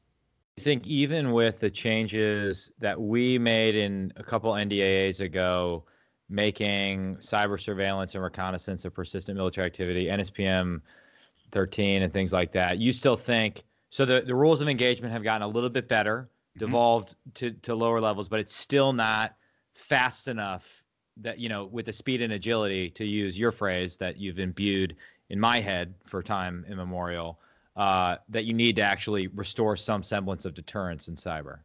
[0.59, 5.85] I think even with the changes that we made in a couple NDAAs ago,
[6.31, 10.81] making cyber surveillance and reconnaissance of persistent military activity, NSPM
[11.51, 12.79] 13 and things like that.
[12.79, 16.23] You still think so the, the rules of engagement have gotten a little bit better,
[16.23, 16.61] mm-hmm.
[16.65, 19.35] devolved to, to lower levels, but it's still not
[19.75, 20.85] fast enough
[21.19, 24.97] that, you know, with the speed and agility to use your phrase that you've imbued
[25.29, 27.39] in my head for time immemorial,
[27.77, 31.59] uh, that you need to actually restore some semblance of deterrence in cyber.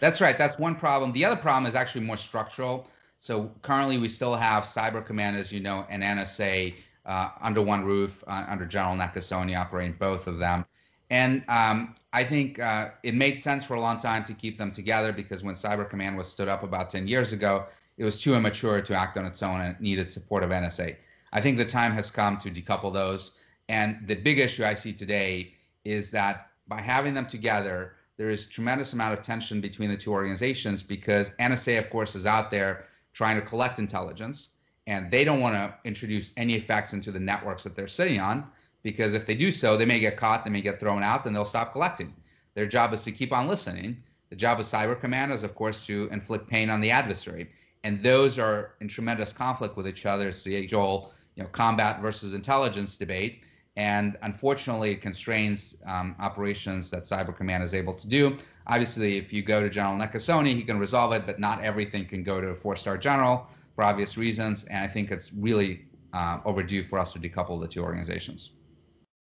[0.00, 0.36] That's right.
[0.36, 1.12] That's one problem.
[1.12, 2.86] The other problem is actually more structural.
[3.20, 6.74] So currently we still have Cyber Command, as you know, and NSA
[7.08, 10.64] uh, under one roof uh, under General Nakasone, operating both of them.
[11.10, 14.70] And um, I think uh, it made sense for a long time to keep them
[14.70, 17.64] together because when Cyber Command was stood up about 10 years ago,
[17.96, 20.96] it was too immature to act on its own and it needed support of NSA.
[21.32, 23.32] I think the time has come to decouple those.
[23.70, 28.46] And the big issue I see today is that by having them together, there is
[28.46, 32.84] tremendous amount of tension between the two organizations because NSA, of course, is out there
[33.14, 34.50] trying to collect intelligence
[34.88, 38.50] and they don't want to introduce any effects into the networks that they're sitting on
[38.82, 41.34] because if they do so, they may get caught, they may get thrown out, then
[41.34, 42.14] they'll stop collecting.
[42.54, 44.02] Their job is to keep on listening.
[44.30, 47.50] The job of Cyber Command is, of course, to inflict pain on the adversary,
[47.84, 50.28] and those are in tremendous conflict with each other.
[50.28, 53.44] It's the age-old, you know, combat versus intelligence debate,
[53.76, 58.38] and unfortunately, it constrains um, operations that Cyber Command is able to do.
[58.66, 62.22] Obviously, if you go to General Nakasone, he can resolve it, but not everything can
[62.22, 63.48] go to a four-star general
[63.78, 64.64] for obvious reasons.
[64.64, 68.50] And I think it's really uh, overdue for us to decouple the two organizations.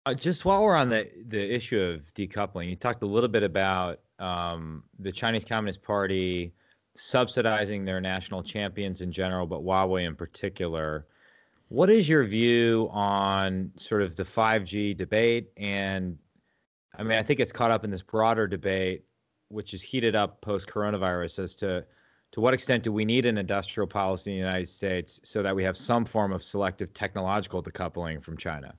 [0.08, 3.44] Uh, just while we're on the, the issue of decoupling, you talked a little bit
[3.44, 6.56] about um, the Chinese Communist Party
[6.96, 11.06] subsidizing their national champions in general, but Huawei in particular.
[11.68, 15.52] What is your view on sort of the 5G debate?
[15.56, 16.18] And
[16.98, 19.04] I mean, I think it's caught up in this broader debate,
[19.50, 21.86] which is heated up post coronavirus as to
[22.32, 25.56] to what extent do we need an industrial policy in the United States so that
[25.56, 28.74] we have some form of selective technological decoupling from China?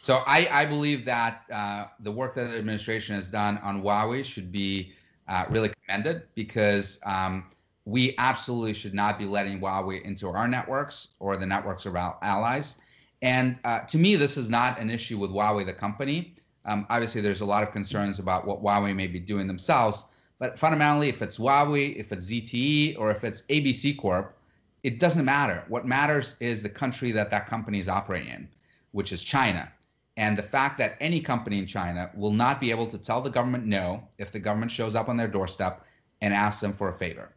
[0.00, 4.24] So I, I believe that uh, the work that the administration has done on Huawei
[4.24, 4.92] should be
[5.26, 7.50] uh, really commended because um,
[7.84, 12.16] we absolutely should not be letting Huawei into our networks or the networks of our
[12.22, 12.76] allies.
[13.22, 16.36] And uh, to me, this is not an issue with Huawei, the company.
[16.64, 20.04] Um, obviously, there's a lot of concerns about what Huawei may be doing themselves.
[20.38, 24.36] But fundamentally, if it's Huawei, if it's ZTE, or if it's ABC Corp,
[24.82, 25.64] it doesn't matter.
[25.68, 28.48] What matters is the country that that company is operating in,
[28.92, 29.70] which is China.
[30.16, 33.30] And the fact that any company in China will not be able to tell the
[33.30, 35.84] government no if the government shows up on their doorstep
[36.20, 37.30] and asks them for a favor.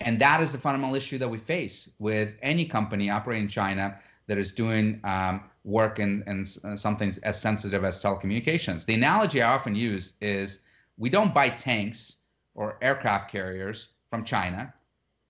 [0.00, 3.98] And that is the fundamental issue that we face with any company operating in China
[4.28, 6.44] that is doing um, work in, in
[6.76, 8.84] something as sensitive as telecommunications.
[8.84, 10.60] The analogy I often use is
[10.96, 12.17] we don't buy tanks
[12.54, 14.72] or aircraft carriers from China,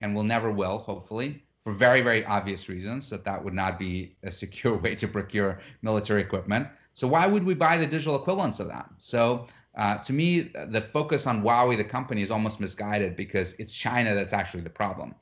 [0.01, 4.15] and will never will, hopefully, for very, very obvious reasons that that would not be
[4.23, 6.67] a secure way to procure military equipment.
[6.93, 8.89] So why would we buy the digital equivalents of that?
[8.97, 13.73] So uh, to me, the focus on Huawei, the company, is almost misguided because it's
[13.73, 15.15] China that's actually the problem.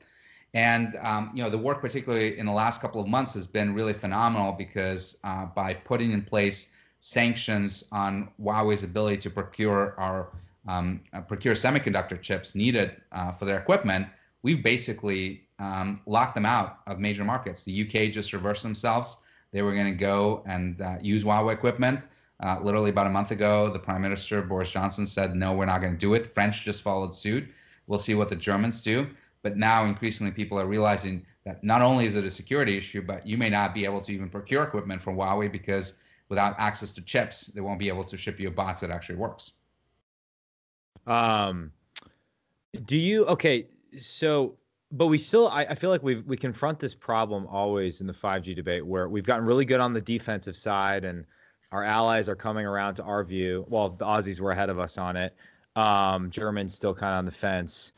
[0.54, 3.74] And um, you know, the work, particularly in the last couple of months, has been
[3.74, 6.68] really phenomenal because uh, by putting in place
[7.00, 10.32] sanctions on Huawei's ability to procure our
[10.68, 14.06] um, uh, procure semiconductor chips needed uh, for their equipment,
[14.42, 17.64] we've basically um, locked them out of major markets.
[17.64, 19.16] The UK just reversed themselves.
[19.50, 22.06] They were going to go and uh, use Huawei equipment.
[22.40, 25.80] Uh, literally about a month ago, the Prime Minister Boris Johnson said, "No, we're not
[25.80, 27.48] going to do it." French just followed suit.
[27.86, 29.08] We'll see what the Germans do.
[29.42, 33.26] But now, increasingly, people are realizing that not only is it a security issue, but
[33.26, 35.94] you may not be able to even procure equipment from Huawei because
[36.28, 39.16] without access to chips, they won't be able to ship you a box that actually
[39.16, 39.52] works.
[41.08, 41.72] Um,
[42.84, 43.66] do you okay?
[43.98, 44.56] So,
[44.92, 48.12] but we still, I, I feel like we we confront this problem always in the
[48.12, 51.24] 5G debate where we've gotten really good on the defensive side and
[51.72, 53.64] our allies are coming around to our view.
[53.68, 55.34] Well, the Aussies were ahead of us on it.
[55.76, 57.92] Um, Germans still kind of on the fence.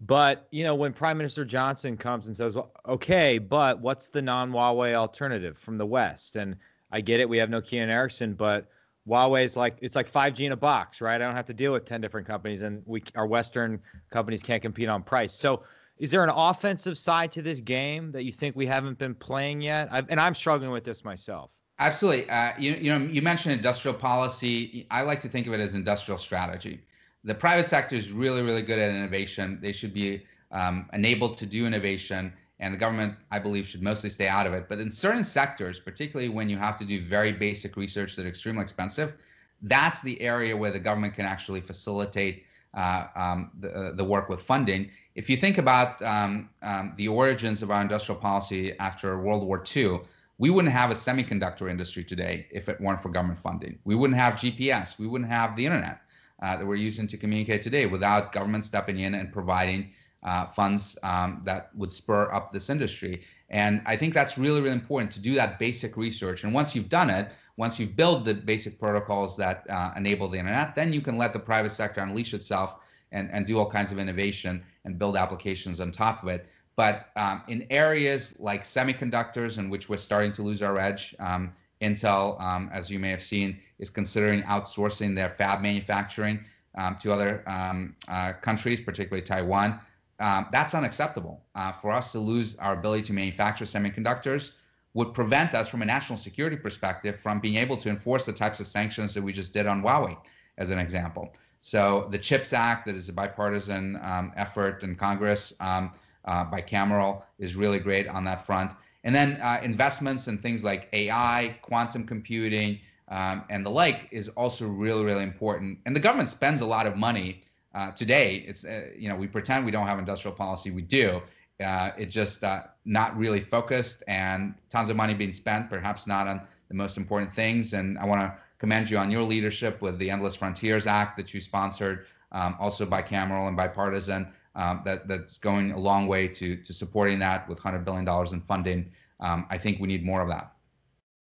[0.00, 4.22] But you know, when Prime Minister Johnson comes and says, well, "Okay, but what's the
[4.22, 6.56] non-Huawei alternative from the West?" and
[6.92, 8.68] I get it, we have Nokia and Ericsson, but
[9.10, 11.16] Huawei is like it's like 5G in a box, right?
[11.20, 14.62] I don't have to deal with 10 different companies, and we our Western companies can't
[14.62, 15.32] compete on price.
[15.32, 15.62] So,
[15.98, 19.60] is there an offensive side to this game that you think we haven't been playing
[19.60, 19.88] yet?
[19.90, 21.50] I've, and I'm struggling with this myself.
[21.78, 22.28] Absolutely.
[22.28, 24.86] Uh, you, you know, you mentioned industrial policy.
[24.90, 26.82] I like to think of it as industrial strategy.
[27.24, 29.58] The private sector is really, really good at innovation.
[29.62, 34.10] They should be um, enabled to do innovation and the government, I believe, should mostly
[34.10, 34.66] stay out of it.
[34.68, 38.62] But in certain sectors, particularly when you have to do very basic research that's extremely
[38.62, 39.14] expensive,
[39.62, 42.44] that's the area where the government can actually facilitate
[42.74, 44.90] uh, um, the, uh, the work with funding.
[45.14, 49.62] If you think about um, um, the origins of our industrial policy after World War
[49.74, 50.00] II,
[50.38, 53.78] we wouldn't have a semiconductor industry today if it weren't for government funding.
[53.84, 54.98] We wouldn't have GPS.
[54.98, 56.00] We wouldn't have the internet
[56.42, 59.90] uh, that we're using to communicate today without government stepping in and providing
[60.22, 63.22] uh, funds um, that would spur up this industry.
[63.48, 66.44] And I think that's really, really important to do that basic research.
[66.44, 70.38] And once you've done it, once you've built the basic protocols that uh, enable the
[70.38, 72.76] internet, then you can let the private sector unleash itself
[73.12, 76.46] and, and do all kinds of innovation and build applications on top of it.
[76.76, 81.52] But um, in areas like semiconductors, in which we're starting to lose our edge, um,
[81.82, 86.44] Intel, um, as you may have seen, is considering outsourcing their fab manufacturing
[86.76, 89.80] um, to other um, uh, countries, particularly Taiwan
[90.20, 91.42] um, that's unacceptable.
[91.54, 94.52] Uh, for us to lose our ability to manufacture semiconductors
[94.94, 98.60] would prevent us, from a national security perspective, from being able to enforce the types
[98.60, 100.16] of sanctions that we just did on Huawei,
[100.58, 101.32] as an example.
[101.62, 105.92] So the CHIPS Act, that is a bipartisan um, effort in Congress, um,
[106.24, 108.72] uh, bicameral, is really great on that front.
[109.04, 114.28] And then uh, investments in things like AI, quantum computing, um, and the like is
[114.30, 115.78] also really, really important.
[115.86, 117.42] And the government spends a lot of money
[117.74, 121.20] uh, today, it's uh, you know we pretend we don't have industrial policy, we do.
[121.64, 126.26] Uh, it's just uh, not really focused and tons of money being spent, perhaps not
[126.26, 127.74] on the most important things.
[127.74, 131.34] And I want to commend you on your leadership with the Endless Frontiers Act that
[131.34, 134.32] you sponsored, um, also bicameral and bipartisan.
[134.56, 138.32] Um, that that's going a long way to to supporting that with 100 billion dollars
[138.32, 138.90] in funding.
[139.20, 140.52] Um, I think we need more of that.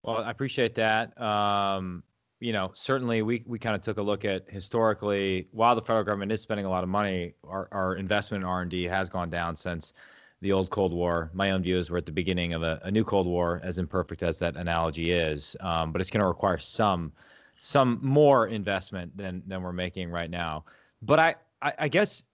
[0.03, 1.19] Well, I appreciate that.
[1.21, 2.03] Um,
[2.43, 6.03] you know, certainly we, we kind of took a look at historically, while the federal
[6.03, 9.55] government is spending a lot of money, our, our investment in R&D has gone down
[9.55, 9.93] since
[10.41, 11.31] the old Cold War.
[11.33, 13.77] My own view is we're at the beginning of a, a new Cold War, as
[13.77, 15.55] imperfect as that analogy is.
[15.61, 17.13] Um, but it's going to require some
[17.61, 20.65] some more investment than than we're making right now.
[21.01, 22.25] But I, I, I guess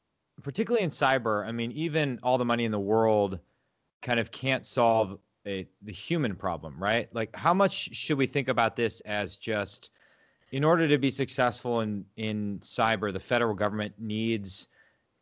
[0.42, 3.38] particularly in cyber, I mean, even all the money in the world
[4.02, 7.14] kind of can't solve a, the human problem, right?
[7.14, 9.92] Like, how much should we think about this as just
[10.52, 14.68] in order to be successful in in cyber, the federal government needs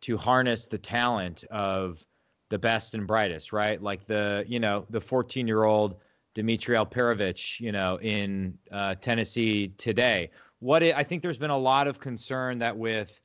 [0.01, 2.05] to harness the talent of
[2.49, 3.81] the best and brightest, right?
[3.81, 5.97] Like the you know the 14 year old
[6.33, 10.29] Dmitri Alperovitch, you know, in uh, Tennessee today.
[10.59, 13.21] What it, I think there's been a lot of concern that with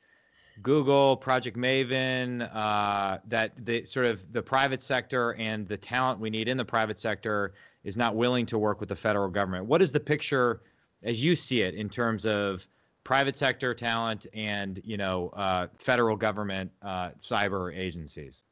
[0.60, 6.30] Google, Project Maven, uh, that the sort of the private sector and the talent we
[6.30, 9.66] need in the private sector is not willing to work with the federal government.
[9.66, 10.62] What is the picture
[11.02, 12.66] as you see it in terms of
[13.04, 18.44] private sector talent and you know uh, federal government uh, cyber agencies?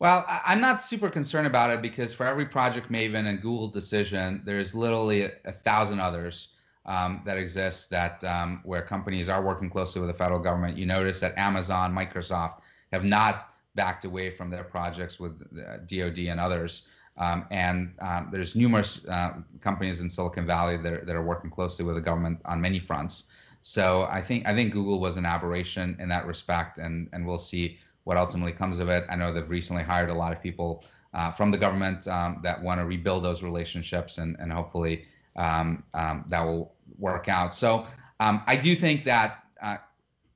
[0.00, 4.42] Well, I'm not super concerned about it because for every Project Maven and Google decision,
[4.44, 6.48] there's literally a, a thousand others
[6.84, 10.76] um, that exist that um, where companies are working closely with the federal government.
[10.76, 12.60] You notice that Amazon, Microsoft
[12.92, 16.84] have not backed away from their projects with uh, DoD and others.
[17.16, 21.50] Um, and um, there's numerous uh, companies in Silicon Valley that are, that are working
[21.50, 23.24] closely with the government on many fronts.
[23.62, 27.38] So I think I think Google was an aberration in that respect, and and we'll
[27.38, 29.04] see what ultimately comes of it.
[29.08, 30.84] I know they've recently hired a lot of people
[31.14, 35.04] uh, from the government um, that want to rebuild those relationships, and and hopefully
[35.36, 37.54] um, um, that will work out.
[37.54, 37.86] So
[38.20, 39.76] um, I do think that uh,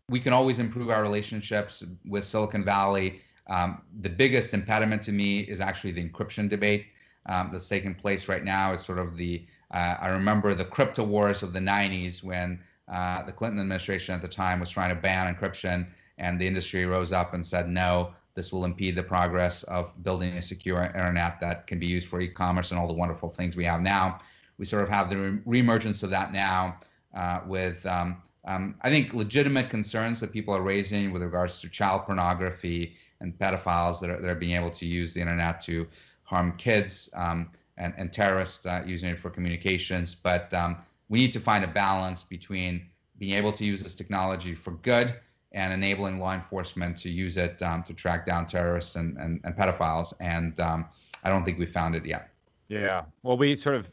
[0.09, 3.21] we can always improve our relationships with Silicon Valley.
[3.49, 6.87] Um, the biggest impediment to me is actually the encryption debate
[7.27, 8.73] um, that's taking place right now.
[8.73, 12.59] It's sort of the uh, I remember the crypto wars of the 90s when
[12.91, 15.87] uh, the Clinton administration at the time was trying to ban encryption,
[16.17, 18.13] and the industry rose up and said no.
[18.35, 22.21] This will impede the progress of building a secure internet that can be used for
[22.21, 24.19] e-commerce and all the wonderful things we have now
[24.59, 26.79] we sort of have the re- reemergence of that now
[27.15, 31.69] uh, with, um, um, I think, legitimate concerns that people are raising with regards to
[31.69, 35.87] child pornography and pedophiles that are, that are being able to use the internet to
[36.23, 40.15] harm kids um, and, and, terrorists uh, using it for communications.
[40.15, 40.77] But um,
[41.09, 42.87] we need to find a balance between
[43.19, 45.15] being able to use this technology for good
[45.53, 49.57] and enabling law enforcement to use it um, to track down terrorists and, and, and
[49.57, 50.13] pedophiles.
[50.21, 50.87] And um,
[51.25, 52.31] I don't think we found it yet.
[52.69, 53.05] Yeah.
[53.23, 53.91] Well, we sort of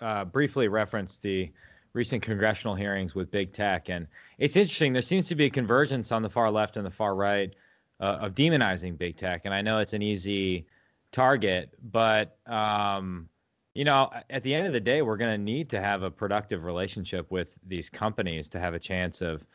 [0.00, 1.50] uh, briefly referenced the
[1.94, 4.06] recent congressional hearings with big tech, and
[4.38, 4.92] it's interesting.
[4.92, 7.54] There seems to be a convergence on the far left and the far right
[8.00, 10.66] uh, of demonizing big tech, and I know it's an easy
[11.12, 13.28] target, but um,
[13.74, 16.10] you know, at the end of the day, we're going to need to have a
[16.10, 19.46] productive relationship with these companies to have a chance of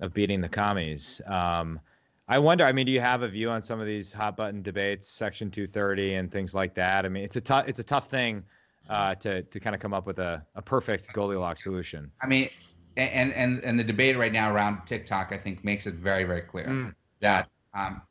[0.00, 1.20] of beating the commies.
[1.26, 1.80] Um,
[2.28, 2.64] I wonder.
[2.64, 5.50] I mean, do you have a view on some of these hot button debates, Section
[5.50, 7.04] 230 and things like that?
[7.04, 8.44] I mean, it's a tough it's a tough thing
[8.88, 12.10] uh, to to kind of come up with a, a perfect Goldilocks solution.
[12.20, 12.48] I mean,
[12.96, 16.42] and and and the debate right now around TikTok, I think, makes it very very
[16.42, 16.94] clear mm.
[17.20, 18.02] that um,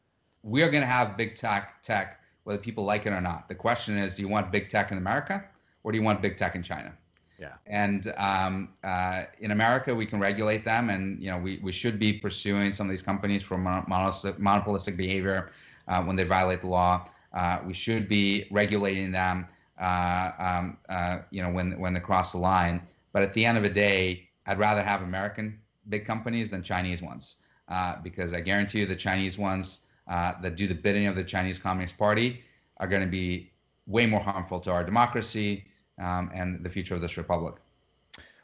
[0.43, 3.47] we are going to have big tech tech whether people like it or not.
[3.47, 5.43] The question is, do you want big tech in America
[5.83, 6.91] or do you want big tech in China?
[7.39, 7.53] Yeah.
[7.65, 11.97] And um, uh, in America, we can regulate them, and you know we, we should
[11.97, 15.49] be pursuing some of these companies for monopolistic, monopolistic behavior
[15.87, 17.09] uh, when they violate the law.
[17.33, 19.47] Uh, we should be regulating them
[19.79, 22.79] uh, um, uh, you know, when when they cross the line.
[23.11, 25.59] But at the end of the day, I'd rather have American
[25.89, 27.37] big companies than Chinese ones
[27.71, 31.57] uh, because I guarantee you the Chinese ones that do the bidding of the Chinese
[31.57, 32.41] Communist Party
[32.77, 33.51] are going to be
[33.87, 35.65] way more harmful to our democracy
[35.99, 37.55] um, and the future of this republic.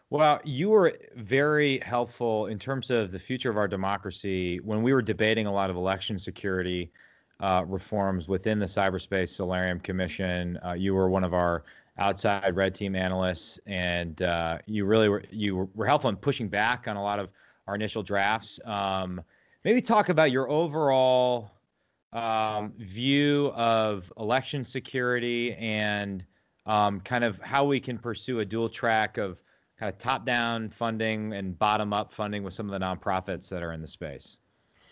[0.10, 4.94] Well, you were very helpful in terms of the future of our democracy when we
[4.94, 6.92] were debating a lot of election security
[7.42, 10.58] uh, reforms within the Cyberspace Solarium Commission.
[10.66, 11.66] Uh, you were one of our
[11.98, 16.88] outside red team analysts, and uh, you really were you were helpful in pushing back
[16.88, 17.30] on a lot of
[17.68, 18.60] our initial drafts.
[18.66, 19.22] Um,
[19.64, 21.52] maybe talk about your overall
[22.14, 26.26] um, view of election security and
[26.66, 29.42] um, kind of how we can pursue a dual track of
[29.78, 33.62] kind of top down funding and bottom up funding with some of the nonprofits that
[33.62, 34.40] are in the space.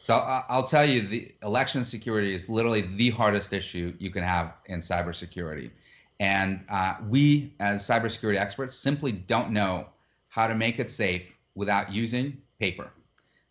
[0.02, 0.18] So
[0.50, 4.80] I'll tell you, the election security is literally the hardest issue you can have in
[4.80, 5.72] cybersecurity.
[6.20, 9.88] And uh, we, as cybersecurity experts, simply don't know
[10.28, 12.92] how to make it safe without using paper.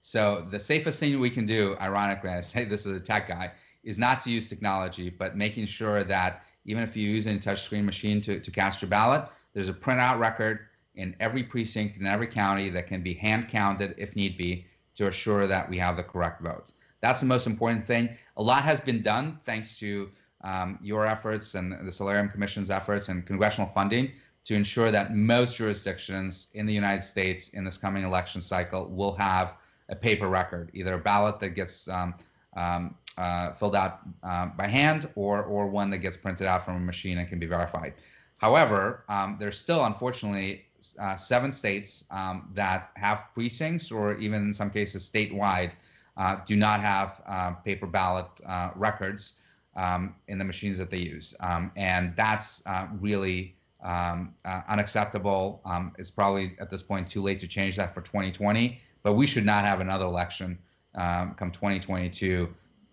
[0.00, 3.52] So the safest thing we can do, ironically, I say this as a tech guy,
[3.84, 7.84] is not to use technology, but making sure that even if you use a touchscreen
[7.84, 10.60] machine to, to cast your ballot, there's a printout record
[10.94, 15.08] in every precinct in every county that can be hand counted if need be to
[15.08, 16.72] assure that we have the correct votes.
[17.00, 18.10] That's the most important thing.
[18.36, 20.10] A lot has been done thanks to
[20.42, 24.12] um, your efforts and the Solarium Commission's efforts and congressional funding
[24.44, 29.14] to ensure that most jurisdictions in the United States in this coming election cycle will
[29.14, 29.54] have
[29.88, 32.14] a paper record, either a ballot that gets um,
[32.56, 36.76] um, uh, filled out uh, by hand or, or one that gets printed out from
[36.76, 37.94] a machine and can be verified.
[38.38, 40.64] However, um, there's still, unfortunately,
[41.00, 45.72] uh, seven states um, that have precincts or even in some cases statewide
[46.16, 49.34] uh, do not have uh, paper ballot uh, records
[49.76, 51.34] um, in the machines that they use.
[51.76, 52.62] And that's
[53.00, 54.34] really um,
[54.68, 55.60] unacceptable.
[55.64, 59.26] Um, it's probably at this point too late to change that for 2020, but we
[59.26, 60.58] should not have another election
[60.94, 62.48] come 2022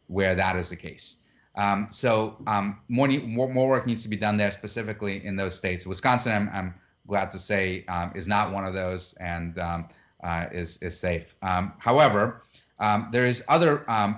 [0.07, 1.15] where that is the case.
[1.55, 5.85] Um, so um, more, more, work needs to be done there, specifically in those states.
[5.85, 6.73] Wisconsin, I'm, I'm
[7.07, 9.89] glad to say, um, is not one of those and um,
[10.23, 11.35] uh, is is safe.
[11.41, 12.43] Um, however,
[12.79, 13.77] um, there is other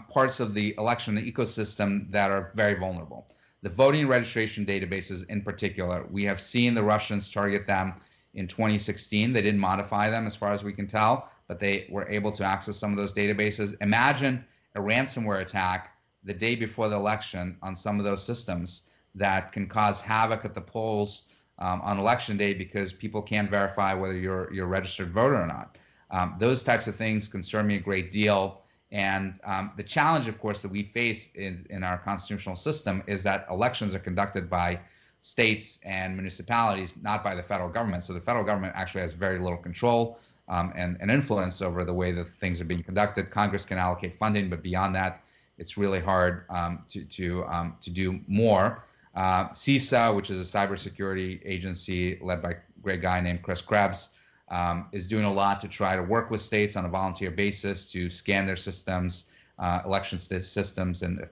[0.09, 3.27] parts of the election ecosystem that are very vulnerable.
[3.63, 7.93] The voting registration databases, in particular, we have seen the Russians target them
[8.33, 9.31] in 2016.
[9.31, 12.43] They didn't modify them, as far as we can tell, but they were able to
[12.43, 13.73] access some of those databases.
[13.79, 14.43] Imagine
[14.75, 15.95] a ransomware attack
[16.25, 18.83] the day before the election on some of those systems
[19.15, 21.23] that can cause havoc at the polls
[21.59, 25.47] um, on election day because people can't verify whether you're you're a registered voter or
[25.47, 25.77] not.
[26.11, 28.63] Um, those types of things concern me a great deal.
[28.93, 33.23] And um, the challenge, of course, that we face in, in our constitutional system is
[33.23, 34.79] that elections are conducted by
[35.19, 38.03] states and municipalities, not by the federal government.
[38.03, 41.93] So the federal government actually has very little control um, and, and influence over the
[41.93, 43.31] way that things are being conducted.
[43.31, 45.23] Congress can allocate funding, but beyond that,
[45.57, 48.83] it's really hard um, to to um, to do more.
[49.15, 54.09] Uh, CISA, which is a cybersecurity agency led by a great guy named Chris Krebs,
[54.53, 57.91] um, is doing a lot to try to work with states on a volunteer basis
[57.91, 59.25] to scan their systems,
[59.57, 61.27] uh, election systems, and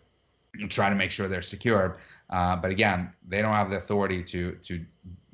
[0.70, 2.00] try to make sure they're secure.
[2.32, 4.84] Uh, but again, they don't have the authority to to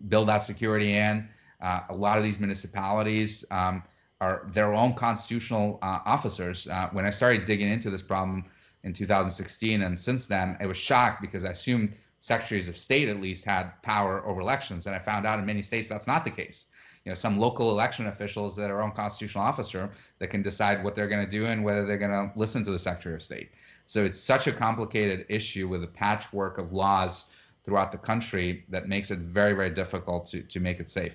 [0.10, 1.28] build that security in.
[1.62, 3.82] Uh, a lot of these municipalities um,
[4.20, 6.68] are their own constitutional uh, officers.
[6.68, 8.44] Uh, when I started digging into this problem
[8.84, 13.22] in 2016, and since then, I was shocked because I assumed secretaries of state at
[13.22, 16.32] least had power over elections, and I found out in many states that's not the
[16.32, 16.66] case.
[17.08, 19.90] You know, some local election officials that are own constitutional officer
[20.20, 22.72] that can decide what they're going to do and whether they're going to listen to
[22.72, 23.52] the secretary of state.
[23.86, 27.28] So it's such a complicated issue with a patchwork of laws
[27.64, 31.14] throughout the country that makes it very, very difficult to, to make it safe.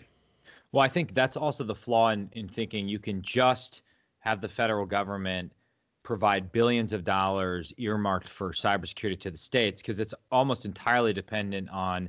[0.72, 3.82] Well, I think that's also the flaw in, in thinking you can just
[4.20, 5.53] have the federal government
[6.05, 11.68] provide billions of dollars earmarked for cybersecurity to the states because it's almost entirely dependent
[11.68, 12.09] on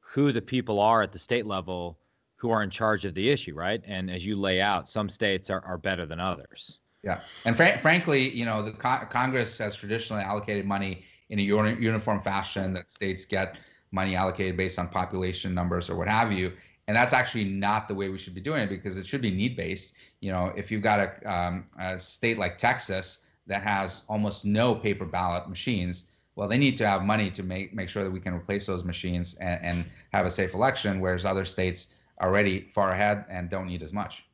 [0.00, 1.96] who the people are at the state level
[2.42, 3.82] who are in charge of the issue, right?
[3.86, 6.80] And as you lay out, some states are, are better than others.
[7.02, 11.42] Yeah, and fr- frankly, you know, the co- Congress has traditionally allocated money in a
[11.42, 13.56] uni- uniform fashion that states get
[13.92, 16.52] money allocated based on population numbers or what have you
[16.88, 19.30] and that's actually not the way we should be doing it because it should be
[19.30, 19.94] need based.
[20.20, 24.74] You know, if you've got a, um, a, state like Texas that has almost no
[24.74, 28.18] paper ballot machines, well, they need to have money to make make sure that we
[28.18, 32.90] can replace those machines and, and have a safe election, whereas other states already far
[32.90, 34.24] ahead and don't need as much.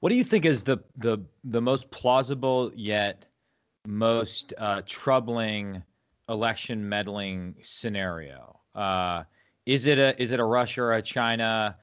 [0.00, 3.24] What do you think is the the the most plausible yet
[3.86, 5.82] most uh, troubling
[6.28, 8.60] election meddling scenario?
[8.74, 9.24] Uh,
[9.66, 11.76] is it a is it a Russia or a China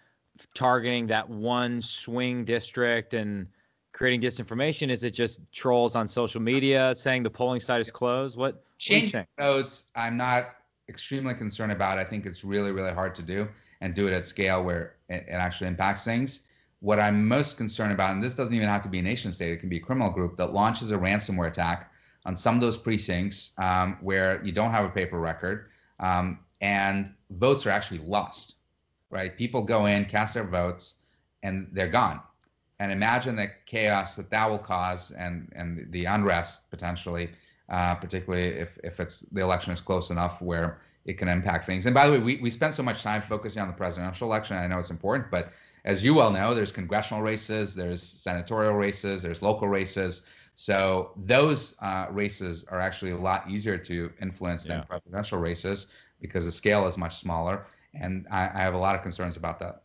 [0.53, 3.47] targeting that one swing district and
[3.91, 4.89] creating disinformation?
[4.89, 8.37] Is it just trolls on social media saying the polling site is closed?
[8.37, 9.85] What changing votes?
[9.95, 10.55] I'm not
[10.89, 11.97] extremely concerned about.
[11.97, 13.47] I think it's really really hard to do
[13.81, 16.47] and do it at scale where it, it actually impacts things.
[16.79, 19.51] What I'm most concerned about, and this doesn't even have to be a nation state,
[19.51, 21.91] it can be a criminal group that launches a ransomware attack
[22.25, 25.69] on some of those precincts um, where you don't have a paper record
[25.99, 28.55] um, and votes are actually lost
[29.11, 29.37] right?
[29.37, 30.95] People go in, cast their votes,
[31.43, 32.21] and they're gone.
[32.79, 37.29] And imagine the chaos that that will cause and, and the unrest potentially,
[37.69, 41.85] uh, particularly if, if it's the election is close enough where it can impact things.
[41.85, 44.57] And by the way, we, we spend so much time focusing on the presidential election.
[44.57, 45.51] I know it's important, but
[45.83, 50.21] as you well know, there's congressional races, there's senatorial races, there's local races.
[50.53, 54.77] So those uh, races are actually a lot easier to influence yeah.
[54.77, 55.87] than presidential races
[56.19, 59.59] because the scale is much smaller and I, I have a lot of concerns about
[59.59, 59.81] that.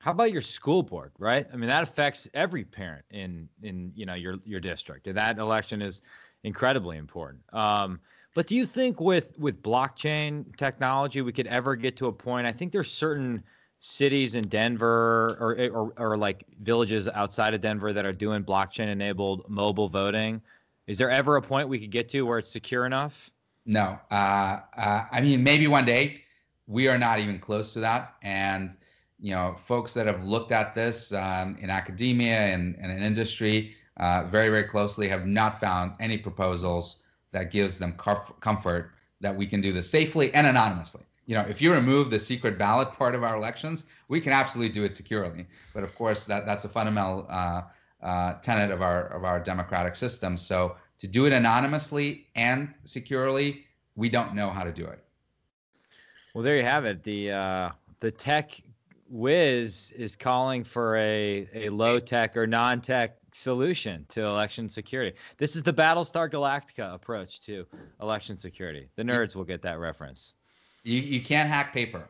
[0.00, 1.46] How about your school board, right?
[1.52, 5.08] I mean, that affects every parent in in you know your your district.
[5.08, 6.02] And that election is
[6.44, 7.42] incredibly important.
[7.52, 8.00] Um,
[8.38, 12.46] but do you think with with blockchain technology we could ever get to a point?
[12.46, 13.42] I think there's certain
[13.80, 18.86] cities in Denver or, or or like villages outside of Denver that are doing blockchain
[18.86, 20.40] enabled mobile voting.
[20.86, 23.28] Is there ever a point we could get to where it's secure enough?
[23.66, 23.98] No.
[24.08, 26.22] Uh, uh, I mean, maybe one day.
[26.68, 28.14] We are not even close to that.
[28.22, 28.76] And
[29.18, 33.74] you know, folks that have looked at this um, in academia and, and in industry
[33.96, 36.98] uh, very, very closely have not found any proposals
[37.32, 41.02] that gives them comf- comfort that we can do this safely and anonymously.
[41.26, 44.72] You know, if you remove the secret ballot part of our elections, we can absolutely
[44.72, 45.46] do it securely.
[45.74, 47.62] But of course, that that's a fundamental uh,
[48.02, 50.36] uh, tenet of our of our democratic system.
[50.36, 55.04] So to do it anonymously and securely, we don't know how to do it.
[56.32, 57.02] Well, there you have it.
[57.02, 57.70] The uh,
[58.00, 58.52] the tech
[59.08, 65.16] whiz is calling for a, a low tech or non tech solution to election security.
[65.36, 67.66] This is the Battlestar Galactica approach to
[68.00, 68.88] election security.
[68.96, 70.34] The nerds will get that reference.
[70.84, 72.08] You, you can't hack paper.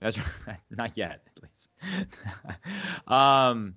[0.00, 0.58] That's right.
[0.70, 1.70] Not yet, at least.
[3.06, 3.74] um,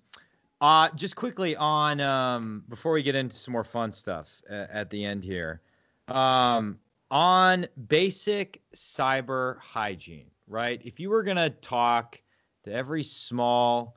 [0.60, 4.90] uh, just quickly on um, before we get into some more fun stuff uh, at
[4.90, 5.62] the end here.
[6.08, 6.80] Um,
[7.12, 10.82] on basic cyber hygiene, right?
[10.84, 12.22] If you were gonna talk
[12.68, 13.96] to every small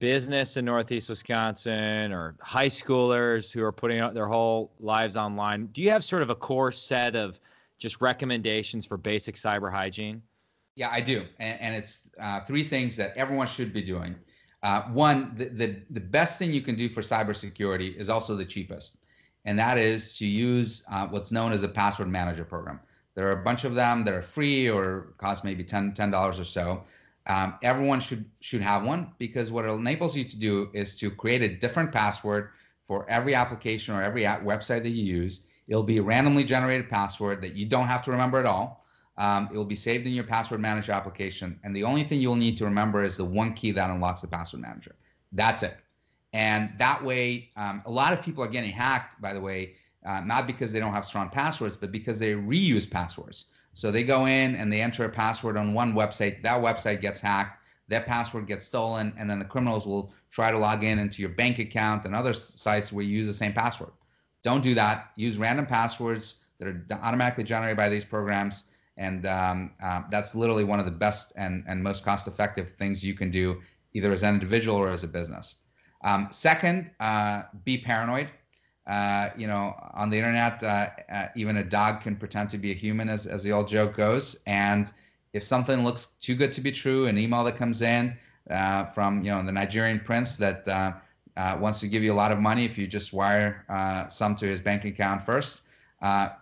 [0.00, 5.66] business in Northeast Wisconsin or high schoolers who are putting out their whole lives online,
[5.66, 7.40] do you have sort of a core set of
[7.78, 10.22] just recommendations for basic cyber hygiene?
[10.74, 14.14] Yeah, I do, and, and it's uh, three things that everyone should be doing.
[14.62, 18.44] Uh, one, the, the the best thing you can do for cybersecurity is also the
[18.44, 18.96] cheapest,
[19.44, 22.80] and that is to use uh, what's known as a password manager program.
[23.14, 26.44] There are a bunch of them that are free or cost maybe 10 dollars or
[26.44, 26.84] so.
[27.28, 31.10] Um, everyone should should have one because what it enables you to do is to
[31.10, 32.50] create a different password
[32.84, 35.42] for every application or every website that you use.
[35.68, 38.82] It'll be a randomly generated password that you don't have to remember at all.
[39.18, 42.36] Um, it will be saved in your password manager application, and the only thing you'll
[42.36, 44.94] need to remember is the one key that unlocks the password manager.
[45.32, 45.76] That's it.
[46.32, 49.74] And that way, um, a lot of people are getting hacked, by the way,
[50.06, 53.46] uh, not because they don't have strong passwords, but because they reuse passwords.
[53.78, 56.42] So they go in and they enter a password on one website.
[56.42, 57.64] That website gets hacked.
[57.86, 61.28] That password gets stolen, and then the criminals will try to log in into your
[61.28, 63.92] bank account and other sites where you use the same password.
[64.42, 65.12] Don't do that.
[65.14, 68.64] Use random passwords that are automatically generated by these programs,
[68.96, 73.14] and um, uh, that's literally one of the best and, and most cost-effective things you
[73.14, 73.60] can do,
[73.94, 75.54] either as an individual or as a business.
[76.02, 78.28] Um, second, uh, be paranoid.
[78.88, 82.70] Uh, you know, on the internet, uh, uh, even a dog can pretend to be
[82.70, 84.36] a human, as, as the old joke goes.
[84.46, 84.90] And
[85.34, 88.16] if something looks too good to be true, an email that comes in
[88.50, 90.94] uh, from, you know, the Nigerian prince that uh,
[91.60, 94.62] wants to give you a lot of money if you just wire some to his
[94.62, 95.62] bank account first,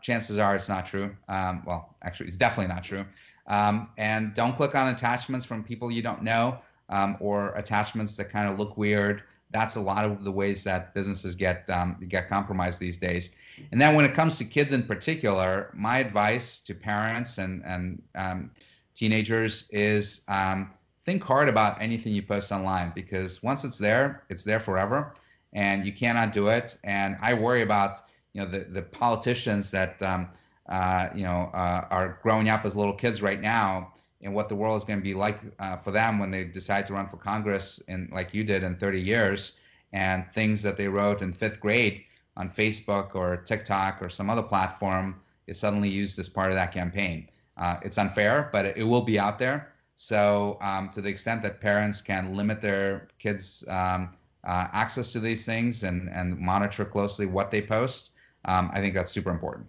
[0.00, 1.14] chances are it's not true.
[1.28, 3.04] Um, well, actually, it's definitely not true.
[3.48, 8.30] Um, and don't click on attachments from people you don't know um, or attachments that
[8.30, 12.28] kind of look weird that's a lot of the ways that businesses get um, get
[12.28, 13.30] compromised these days.
[13.72, 18.02] And then when it comes to kids in particular, my advice to parents and and
[18.14, 18.50] um,
[18.94, 20.72] teenagers is um,
[21.04, 25.14] think hard about anything you post online because once it's there, it's there forever,
[25.52, 26.76] and you cannot do it.
[26.82, 28.00] And I worry about
[28.32, 30.28] you know the the politicians that um,
[30.68, 33.92] uh, you know uh, are growing up as little kids right now
[34.22, 36.86] and what the world is going to be like uh, for them when they decide
[36.86, 39.52] to run for Congress, in like you did in 30 years,
[39.92, 42.04] and things that they wrote in fifth grade
[42.36, 46.72] on Facebook or TikTok or some other platform is suddenly used as part of that
[46.72, 47.28] campaign.
[47.56, 49.72] Uh, it's unfair, but it, it, will be out there.
[49.94, 54.14] So, um, to the extent that parents can limit their kids' um,
[54.44, 58.10] uh, access to these things and, and monitor closely what they post,
[58.44, 59.66] um, I think that's super important.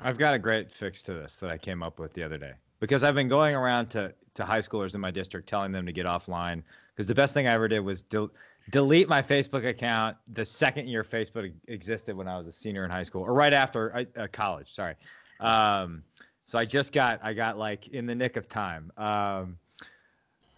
[0.00, 2.54] I've got a great fix to this that I came up with the other day
[2.80, 5.92] because I've been going around to to high schoolers in my district telling them to
[5.92, 6.62] get offline
[6.94, 8.32] because the best thing I ever did was del-
[8.70, 12.90] delete my Facebook account the second year Facebook existed when I was a senior in
[12.90, 14.72] high school or right after uh, college.
[14.72, 14.94] Sorry.
[15.40, 16.02] Um,
[16.44, 18.92] so I just got I got like in the nick of time.
[18.96, 19.58] Um,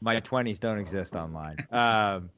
[0.01, 1.67] my 20s don't exist online.
[1.71, 2.31] Um,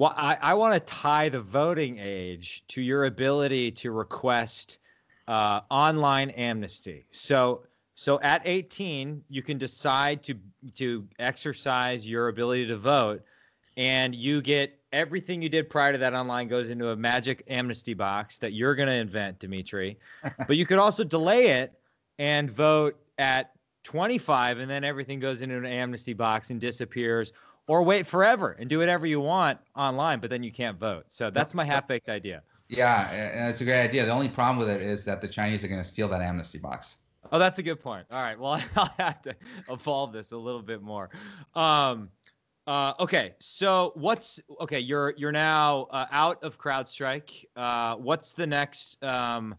[0.00, 4.78] I, I want to tie the voting age to your ability to request
[5.26, 7.06] uh, online amnesty.
[7.10, 7.62] So
[8.00, 10.38] so at 18, you can decide to
[10.76, 13.24] to exercise your ability to vote,
[13.76, 17.94] and you get everything you did prior to that online goes into a magic amnesty
[17.94, 19.98] box that you're going to invent, Dimitri.
[20.46, 21.72] but you could also delay it
[22.20, 23.50] and vote at
[23.82, 27.32] 25, and then everything goes into an amnesty box and disappears.
[27.66, 31.06] Or wait forever and do whatever you want online, but then you can't vote.
[31.08, 32.42] So that's my half-baked idea.
[32.68, 33.10] Yeah,
[33.48, 34.06] it's a great idea.
[34.06, 36.58] The only problem with it is that the Chinese are going to steal that amnesty
[36.58, 36.98] box.
[37.30, 38.06] Oh, that's a good point.
[38.10, 38.38] All right.
[38.38, 39.36] Well, I'll have to
[39.68, 41.10] evolve this a little bit more.
[41.54, 42.10] Um,
[42.66, 43.34] uh, okay.
[43.38, 44.80] So what's okay?
[44.80, 47.46] You're you're now uh, out of CrowdStrike.
[47.56, 49.56] Uh, what's the next um,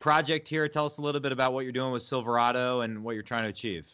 [0.00, 0.68] project here.
[0.68, 3.44] Tell us a little bit about what you're doing with Silverado and what you're trying
[3.44, 3.90] to achieve.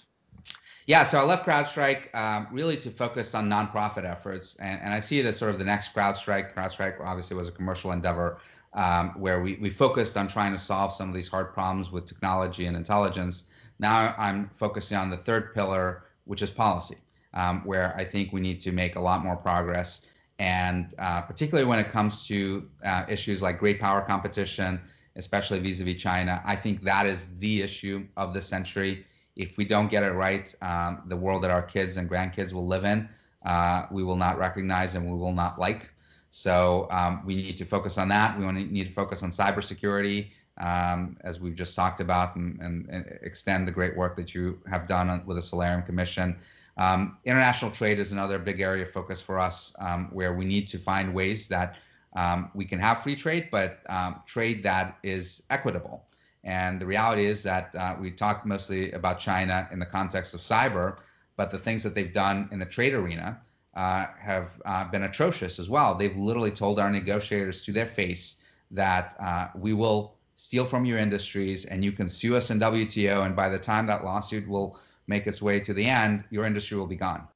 [0.86, 4.98] Yeah, so I left CrowdStrike um, really to focus on nonprofit efforts, and, and I
[4.98, 6.54] see it as sort of the next CrowdStrike.
[6.54, 8.38] CrowdStrike obviously was a commercial endeavor
[8.74, 12.06] um, where we, we focused on trying to solve some of these hard problems with
[12.06, 13.44] technology and intelligence.
[13.78, 16.96] Now I'm focusing on the third pillar, which is policy,
[17.34, 20.06] um, where I think we need to make a lot more progress.
[20.38, 24.80] And uh, particularly when it comes to uh, issues like great power competition,
[25.16, 29.04] especially vis-a-vis China, I think that is the issue of the century
[29.36, 32.66] if we don't get it right, um, the world that our kids and grandkids will
[32.66, 33.08] live in,
[33.44, 35.91] uh, we will not recognize and we will not like.
[36.34, 38.38] So um, we need to focus on that.
[38.38, 43.18] We need to focus on cybersecurity, um, as we've just talked about, and, and, and,
[43.20, 46.38] extend the great work that you have done with the Solarium Commission.
[46.78, 50.66] Um, international trade is another big area of focus for us, um, where we need
[50.68, 51.76] to find ways that
[52.16, 53.80] um, we can have free trade, but
[54.24, 56.06] trade that is equitable.
[56.44, 60.40] And the reality is that uh, we talk mostly about China in the context of
[60.40, 60.96] cyber,
[61.36, 63.38] but the things that they've done in the trade arena
[63.74, 65.94] uh, have uh, been atrocious as well.
[65.94, 68.36] They've literally told our negotiators to their face
[68.70, 73.24] that uh, we will steal from your industries and you can sue us in WTO.
[73.24, 76.76] And by the time that lawsuit will make its way to the end, your industry
[76.76, 77.26] will be gone.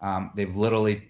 [0.00, 1.08] Um, they've literally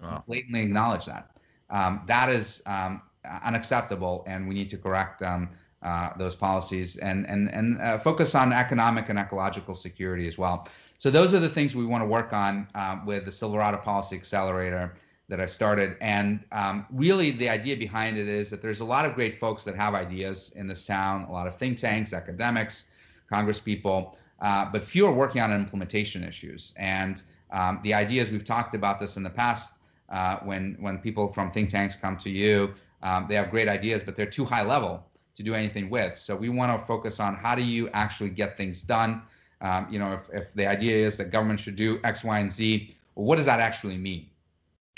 [0.00, 0.22] wow.
[0.26, 1.30] blatantly acknowledged that.
[1.70, 3.02] Um, that is um,
[3.44, 5.50] unacceptable, and we need to correct um,
[5.82, 10.66] uh, those policies and and and uh, focus on economic and ecological security as well.
[10.98, 14.16] So those are the things we want to work on uh, with the Silverado Policy
[14.16, 14.94] Accelerator
[15.28, 15.96] that I started.
[16.00, 19.62] And um, really, the idea behind it is that there's a lot of great folks
[19.64, 22.84] that have ideas in this town, a lot of think tanks, academics,
[23.30, 26.74] Congress people, uh, but few are working on implementation issues.
[26.76, 27.22] And
[27.52, 29.72] um, the ideas we've talked about this in the past.
[30.08, 32.72] Uh, when when people from think tanks come to you,
[33.02, 35.04] um, they have great ideas, but they're too high level
[35.36, 36.16] to do anything with.
[36.16, 39.22] So we want to focus on how do you actually get things done.
[39.60, 42.50] Um, you know, if, if the idea is that government should do X, Y, and
[42.50, 44.28] Z, well, what does that actually mean?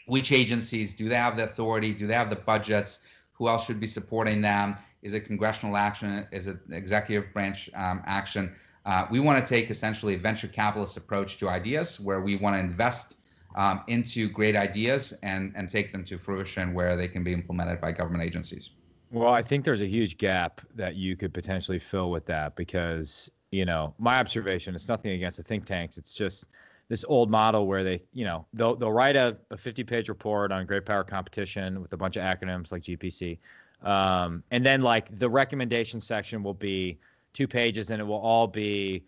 [0.07, 1.93] Which agencies do they have the authority?
[1.93, 3.01] Do they have the budgets?
[3.33, 4.77] Who else should be supporting them?
[5.03, 6.27] Is it congressional action?
[6.31, 8.55] Is it executive branch um, action?
[8.85, 12.55] Uh, we want to take essentially a venture capitalist approach to ideas where we want
[12.55, 13.17] to invest
[13.57, 17.81] um, into great ideas and, and take them to fruition where they can be implemented
[17.81, 18.71] by government agencies.
[19.11, 23.31] Well, I think there's a huge gap that you could potentially fill with that because,
[23.51, 25.99] you know, my observation, it's nothing against the think tanks.
[25.99, 26.47] It's just
[26.89, 30.53] this old model where they, you know, they'll, they'll write a, a 50 page report
[30.53, 33.39] on great power competition with a bunch of acronyms like GPC.
[33.83, 36.99] Um, and then like the recommendation section will be
[37.33, 39.05] two pages and it will all be,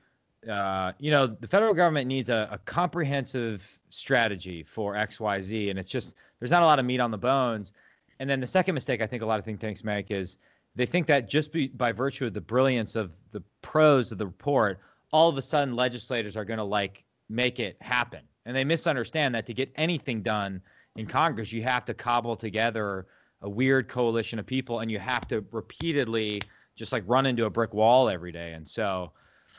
[0.49, 5.71] uh, you know, the federal government needs a, a comprehensive strategy for XYZ.
[5.71, 7.73] And it's just, there's not a lot of meat on the bones.
[8.19, 10.39] And then the second mistake I think a lot of think tanks make is
[10.75, 14.27] they think that just be, by virtue of the brilliance of the prose of the
[14.27, 14.81] report,
[15.13, 18.21] all of a sudden legislators are going to like make it happen.
[18.47, 20.61] And they misunderstand that to get anything done
[20.97, 23.07] in Congress, you have to cobble together
[23.43, 26.41] a weird coalition of people and you have to repeatedly
[26.75, 28.53] just like run into a brick wall every day.
[28.53, 29.13] And so,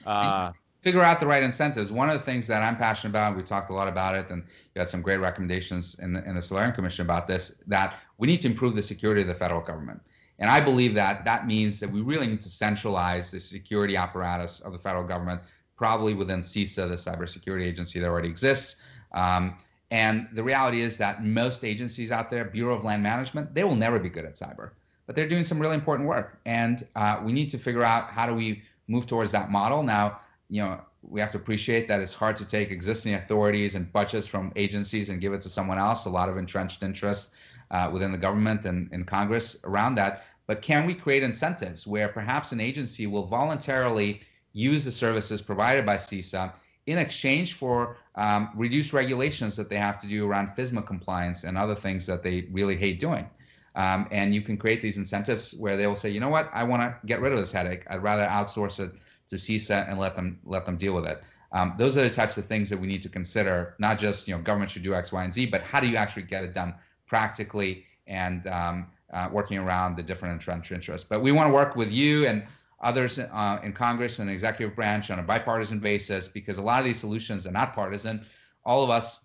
[0.05, 0.51] uh,
[0.82, 1.91] figure out the right incentives.
[1.91, 4.43] One of the things that I'm passionate about, we talked a lot about it, and
[4.76, 8.28] you had some great recommendations in the, in the Solarium Commission about this, that we
[8.28, 10.01] need to improve the security of the federal government.
[10.43, 14.59] And I believe that that means that we really need to centralize the security apparatus
[14.59, 15.39] of the federal government,
[15.77, 18.75] probably within CISA, the cybersecurity agency that already exists.
[19.13, 19.57] Um,
[19.89, 23.77] and the reality is that most agencies out there, Bureau of Land Management, they will
[23.77, 24.71] never be good at cyber,
[25.07, 26.41] but they're doing some really important work.
[26.45, 29.81] And uh, we need to figure out how do we move towards that model.
[29.81, 30.19] Now,
[30.49, 34.27] you know, we have to appreciate that it's hard to take existing authorities and budgets
[34.27, 36.03] from agencies and give it to someone else.
[36.03, 37.29] A lot of entrenched interest
[37.71, 40.25] uh, within the government and in Congress around that.
[40.47, 44.21] But can we create incentives where perhaps an agency will voluntarily
[44.51, 46.53] use the services provided by CISA
[46.85, 51.57] in exchange for um, reduced regulations that they have to do around FISMA compliance and
[51.57, 53.29] other things that they really hate doing?
[53.75, 56.63] Um, and you can create these incentives where they will say, you know what, I
[56.63, 57.83] want to get rid of this headache.
[57.89, 58.91] I'd rather outsource it
[59.29, 61.23] to CISA and let them let them deal with it.
[61.53, 63.75] Um, those are the types of things that we need to consider.
[63.79, 65.95] Not just you know government should do X, Y, and Z, but how do you
[65.95, 66.75] actually get it done
[67.07, 71.07] practically and um, uh, working around the different entrenched interests.
[71.07, 72.43] But we want to work with you and
[72.82, 76.86] others uh, in Congress and executive branch on a bipartisan basis because a lot of
[76.86, 78.26] these solutions are not partisan.
[78.66, 79.20] All of us,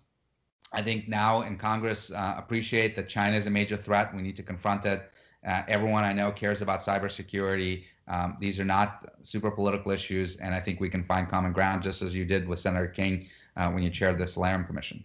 [0.71, 4.15] I think, now in Congress uh, appreciate that China is a major threat.
[4.15, 5.11] We need to confront it.
[5.45, 7.83] Uh, everyone I know cares about cybersecurity.
[8.07, 11.83] Um, these are not super political issues, and I think we can find common ground,
[11.83, 15.03] just as you did with Senator King uh, when you chaired the Solarium Commission.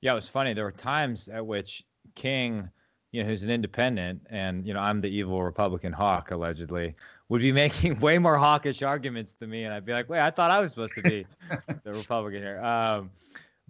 [0.00, 0.52] Yeah, it was funny.
[0.52, 1.84] There were times at which
[2.14, 2.68] King,
[3.14, 6.96] you know, who's an independent, and you know, I'm the evil Republican hawk allegedly,
[7.28, 10.30] would be making way more hawkish arguments to me, and I'd be like, wait, I
[10.30, 11.24] thought I was supposed to be
[11.84, 12.60] the Republican here.
[12.60, 13.10] Um,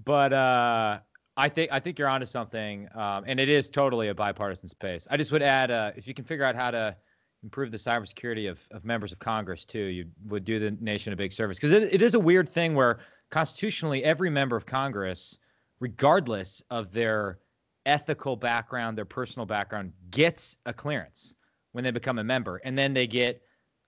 [0.02, 1.00] but uh,
[1.36, 5.06] I think I think you're onto something, um, and it is totally a bipartisan space.
[5.10, 6.96] I just would add, uh, if you can figure out how to
[7.42, 11.16] improve the cybersecurity of, of members of Congress too, you would do the nation a
[11.16, 15.38] big service because it, it is a weird thing where constitutionally every member of Congress,
[15.80, 17.40] regardless of their
[17.86, 21.36] ethical background, their personal background, gets a clearance
[21.72, 23.42] when they become a member, and then they get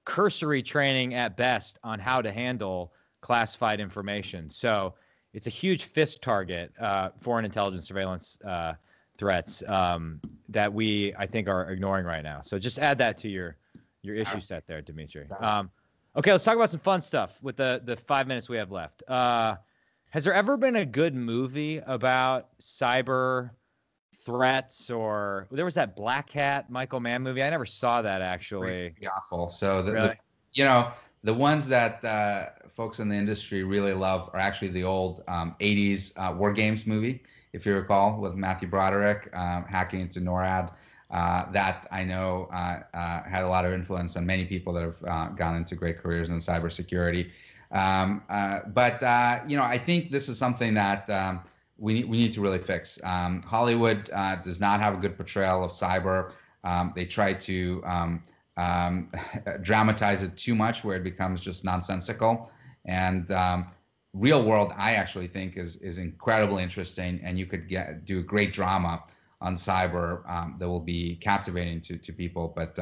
[0.05, 4.49] cursory training at best on how to handle classified information.
[4.49, 4.95] So
[5.33, 8.75] it's a huge FIS target, uh, foreign intelligence surveillance uh,
[9.19, 12.41] threats um, that we I think are ignoring right now.
[12.41, 13.57] So just add that to your
[14.03, 15.27] your issue set there, Dimitri.
[15.41, 15.71] Um,
[16.17, 19.03] okay, let's talk about some fun stuff with the the five minutes we have left.
[19.09, 19.57] Uh,
[20.11, 23.51] has there ever been a good movie about cyber
[24.27, 27.43] threats or there was that Black Hat Michael Mann movie?
[27.43, 28.91] I never saw that actually.
[28.91, 29.49] Pretty awful.
[29.49, 30.09] So the, Really?
[30.09, 30.17] the
[30.53, 30.91] you know
[31.23, 35.55] the ones that uh, folks in the industry really love are actually the old um,
[35.61, 37.23] 80s uh, War Games movie,
[37.53, 40.73] if you recall, with Matthew Broderick um, hacking into NORAD.
[41.11, 44.83] Uh, that I know uh, uh, had a lot of influence on many people that
[44.83, 47.31] have uh, gone into great careers in cybersecurity.
[47.71, 51.43] Um, uh, but uh, you know, I think this is something that um,
[51.79, 52.99] we need, we need to really fix.
[53.05, 56.33] Um, Hollywood uh, does not have a good portrayal of cyber.
[56.65, 58.23] Um, they try to um,
[58.57, 59.11] um,
[59.63, 62.51] dramatize it too much, where it becomes just nonsensical.
[62.87, 63.67] And um,
[64.15, 68.23] real world, I actually think is is incredibly interesting, and you could get do a
[68.23, 69.05] great drama
[69.43, 72.53] on cyber um, that will be captivating to to people.
[72.57, 72.79] But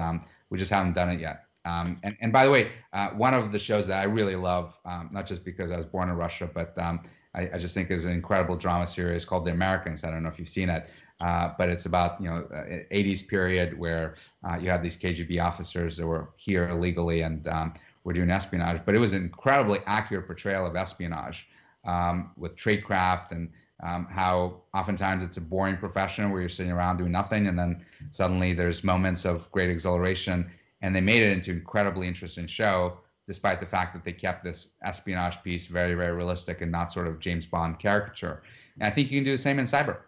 [0.50, 1.46] we just haven't done it yet.
[1.64, 4.78] Um, and, and by the way, uh, one of the shows that I really love,
[4.84, 7.02] um, not just because I was born in Russia, but um,
[7.34, 10.04] I, I, just think is an incredible drama series called The Americans.
[10.04, 10.88] I don't know if you've seen it,
[11.20, 14.14] uh, but it's about you know uh, 80s period where
[14.48, 17.72] uh, you have these KGB officers that were here illegally and um,
[18.04, 18.82] were doing espionage.
[18.84, 21.48] But it was an incredibly accurate portrayal of espionage
[21.84, 23.50] um, with tradecraft and
[23.82, 27.84] um, how oftentimes it's a boring profession where you're sitting around doing nothing, and then
[28.12, 30.50] suddenly there's moments of great exhilaration
[30.84, 34.42] and they made it into an incredibly interesting show despite the fact that they kept
[34.42, 38.42] this espionage piece very very realistic and not sort of james bond caricature.
[38.74, 39.98] And i think you can do the same in cyber.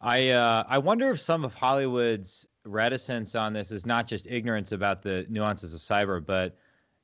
[0.00, 4.72] I uh, I wonder if some of Hollywood's reticence on this is not just ignorance
[4.72, 6.58] about the nuances of cyber, but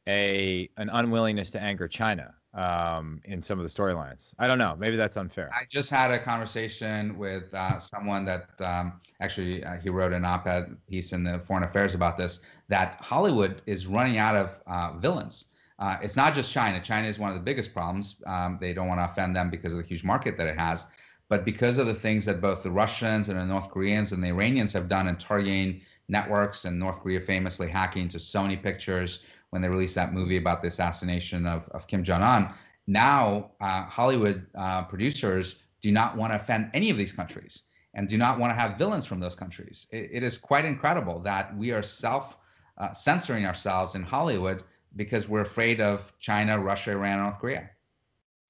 [0.07, 4.35] a an unwillingness to anger China um, in some of the storylines.
[4.39, 4.77] I don't know.
[4.79, 5.51] Maybe that's unfair.
[5.55, 10.25] i just had a conversation with uh, someone that um, actually uh, he wrote an
[10.25, 14.93] op-ed piece in the foreign affairs about this that hollywood is running out of uh,
[14.99, 15.47] villains
[15.79, 18.89] uh, it's not just china china is one of the biggest problems um, they don't
[18.89, 20.87] want to offend them because of the huge market that it has
[21.33, 24.29] but because of the things that both the Russians and the North Koreans and the
[24.29, 29.21] Iranians have done in targeting networks, and North Korea famously hacking to Sony Pictures
[29.53, 32.49] when they released that movie about the assassination of, of Kim Jong Un,
[32.87, 37.63] now uh, Hollywood uh, producers do not want to offend any of these countries
[37.95, 39.87] and do not want to have villains from those countries.
[39.93, 42.39] it, it is quite incredible that we are self
[42.79, 44.63] uh, censoring ourselves in Hollywood
[44.97, 47.69] because we're afraid of China, Russia, Iran, North Korea.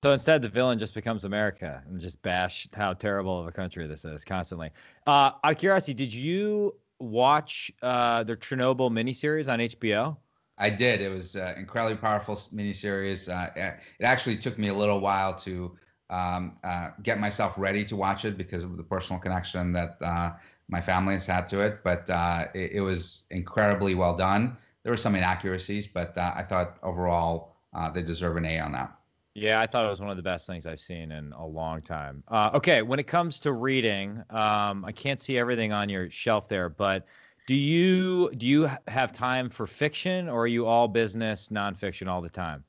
[0.05, 3.87] So instead, the villain just becomes America and just bash how terrible of a country
[3.87, 4.71] this is constantly.
[5.07, 10.17] Uh, out of curiosity, did you watch uh, the Chernobyl miniseries on HBO?
[10.59, 11.01] I did.
[11.01, 13.29] It was an incredibly powerful miniseries.
[13.29, 15.77] Uh, it actually took me a little while to
[16.11, 20.33] um, uh, get myself ready to watch it because of the personal connection that uh,
[20.69, 21.83] my family has had to it.
[21.83, 24.57] But uh, it, it, was incredibly well done.
[24.83, 28.73] There were some inaccuracies, but uh, I thought overall uh, they deserve an A on
[28.73, 28.95] that.
[29.35, 31.81] Yeah, I thought it was one of the best things I've seen in a long
[31.81, 32.23] time.
[32.29, 36.49] Uh, okay, when it comes to reading, um, I can't see everything on your shelf
[36.49, 37.07] there, but
[37.47, 42.21] do you do you have time for fiction, or are you all business, nonfiction all
[42.21, 42.65] the time?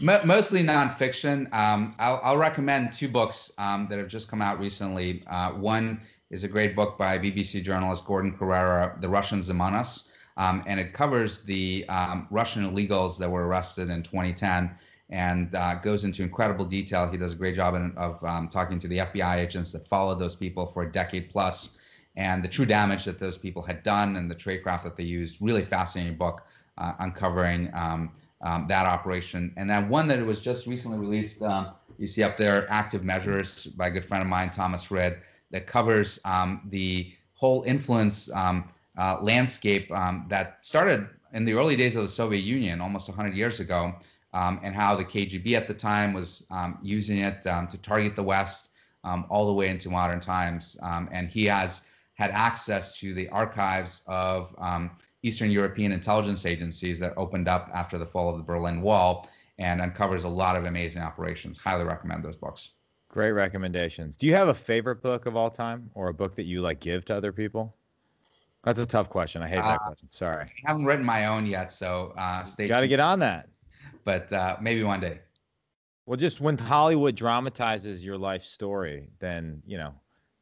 [0.00, 1.52] Mostly nonfiction.
[1.52, 5.22] Um, I'll, I'll, recommend two books um, that have just come out recently.
[5.28, 6.00] Uh, one
[6.30, 10.80] is a great book by BBC journalist Gordon Corera, The Russians Among Us, um, and
[10.80, 14.70] it covers the um, Russian illegals that were arrested in 2010
[15.10, 17.08] and uh, goes into incredible detail.
[17.08, 20.18] He does a great job in, of um, talking to the FBI agents that followed
[20.18, 21.78] those people for a decade plus
[22.16, 25.38] and the true damage that those people had done and the tradecraft that they used.
[25.40, 26.42] Really fascinating book
[26.78, 29.52] uh, uncovering um, um, that operation.
[29.56, 33.66] And then one that was just recently released, um, you see up there, Active Measures
[33.66, 35.18] by a good friend of mine, Thomas Rid,
[35.50, 41.76] that covers um, the whole influence um, uh, landscape um, that started in the early
[41.76, 43.94] days of the Soviet Union, almost 100 years ago,
[44.34, 46.42] and how the KGB at the time was
[46.82, 48.70] using it to target the West
[49.30, 50.76] all the way into modern times.
[50.82, 51.82] and he has
[52.22, 54.92] had access to the archives of um,
[55.24, 59.80] Eastern European intelligence agencies that opened up after the fall of the Berlin Wall and
[59.80, 61.58] uncovers a lot of amazing operations.
[61.58, 62.70] Highly recommend those books.
[63.08, 64.16] Great recommendations.
[64.16, 66.78] Do you have a favorite book of all time or a book that you like
[66.78, 67.74] give to other people?
[68.62, 69.42] That's a tough question.
[69.42, 70.08] I hate that uh, question.
[70.12, 70.44] Sorry.
[70.44, 72.76] I haven't written my own yet, so uh, stay tuned.
[72.76, 73.48] Got to get on that.
[74.04, 75.18] But uh, maybe one day.
[76.06, 79.92] Well, just when Hollywood dramatizes your life story, then you know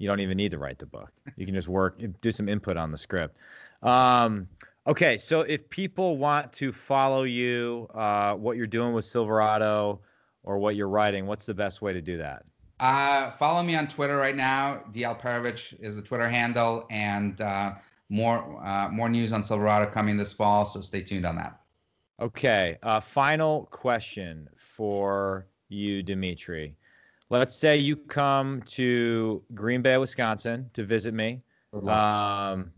[0.01, 1.13] you don't even need to write the book.
[1.37, 3.37] You can just work, do some input on the script.
[3.83, 4.49] Um,
[4.87, 10.01] okay, so if people want to follow you, uh, what you're doing with Silverado,
[10.43, 12.45] or what you're writing, what's the best way to do that?
[12.81, 14.83] Uh, follow me on Twitter right now.
[14.91, 17.75] DAlperovitch is the Twitter handle, and uh,
[18.09, 20.65] more uh, more news on Silverado coming this fall.
[20.65, 21.61] So stay tuned on that.
[22.21, 22.79] Okay.
[22.83, 26.75] Uh, final question for you, Dimitri.
[27.31, 31.43] Let's say you come to Green Bay, Wisconsin to visit me.
[31.89, 32.73] Um,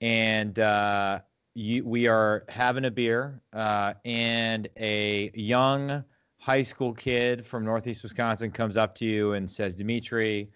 [0.00, 1.20] and uh,
[1.52, 6.02] you, we are having a beer, uh, and a young
[6.38, 10.50] high school kid from Northeast Wisconsin comes up to you and says, Dmitri,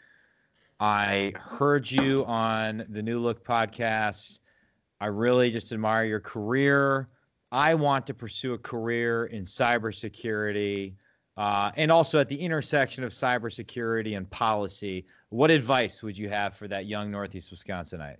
[0.80, 4.38] I heard you on the New Look podcast.
[5.02, 7.08] I really just admire your career.
[7.52, 10.94] I want to pursue a career in cybersecurity
[11.38, 15.06] uh, and also at the intersection of cybersecurity and policy.
[15.30, 18.16] What advice would you have for that young Northeast Wisconsinite?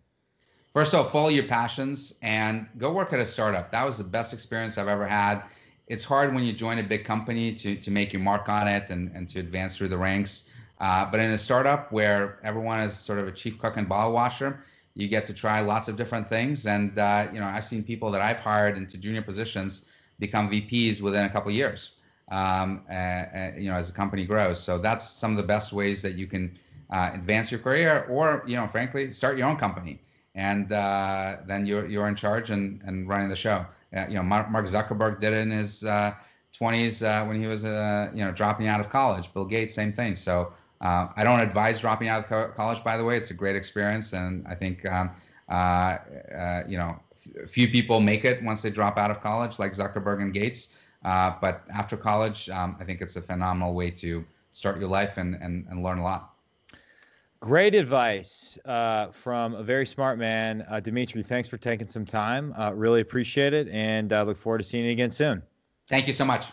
[0.72, 3.72] First of all, follow your passions and go work at a startup.
[3.72, 5.42] That was the best experience I've ever had.
[5.88, 8.90] It's hard when you join a big company to, to make your mark on it
[8.90, 10.48] and, and to advance through the ranks.
[10.80, 14.12] Uh, but in a startup where everyone is sort of a chief cook and bottle
[14.12, 14.60] washer,
[14.94, 16.66] you get to try lots of different things.
[16.66, 19.86] And uh, you know, I've seen people that I've hired into junior positions
[20.20, 21.92] become VPs within a couple years.
[22.30, 24.60] Um, uh, uh, you know, as a company grows.
[24.62, 26.58] So that's some of the best ways that you can
[26.90, 30.00] uh, advance your career, or you know, frankly, start your own company,
[30.34, 33.64] and uh, then you're you're in charge and and running the show.
[33.96, 38.32] Uh, you know, Mark Zuckerberg did it in his 20s when he was you know
[38.34, 39.32] dropping out of college.
[39.32, 40.14] Bill Gates, same thing.
[40.14, 43.16] So uh, I don't advise dropping out of co- college, by the way.
[43.16, 45.10] It's a great experience, and I think um,
[45.48, 46.98] uh, uh, you know
[47.48, 50.68] few people make it once they drop out of college, like Zuckerberg and Gates.
[51.04, 55.16] Uh, but after college, um, I think it's a phenomenal way to start your life
[55.16, 56.34] and, and, and learn a lot.
[57.40, 61.22] Great advice uh, from a very smart man, uh, Dmitri.
[61.22, 62.52] Thanks for taking some time.
[62.74, 65.40] really appreciate it, and look forward to seeing you again soon.
[65.88, 66.48] Thank you so much.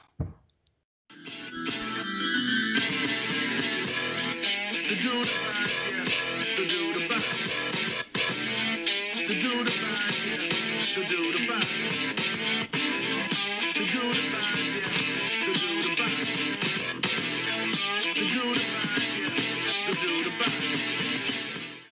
[4.87, 5.27] The dude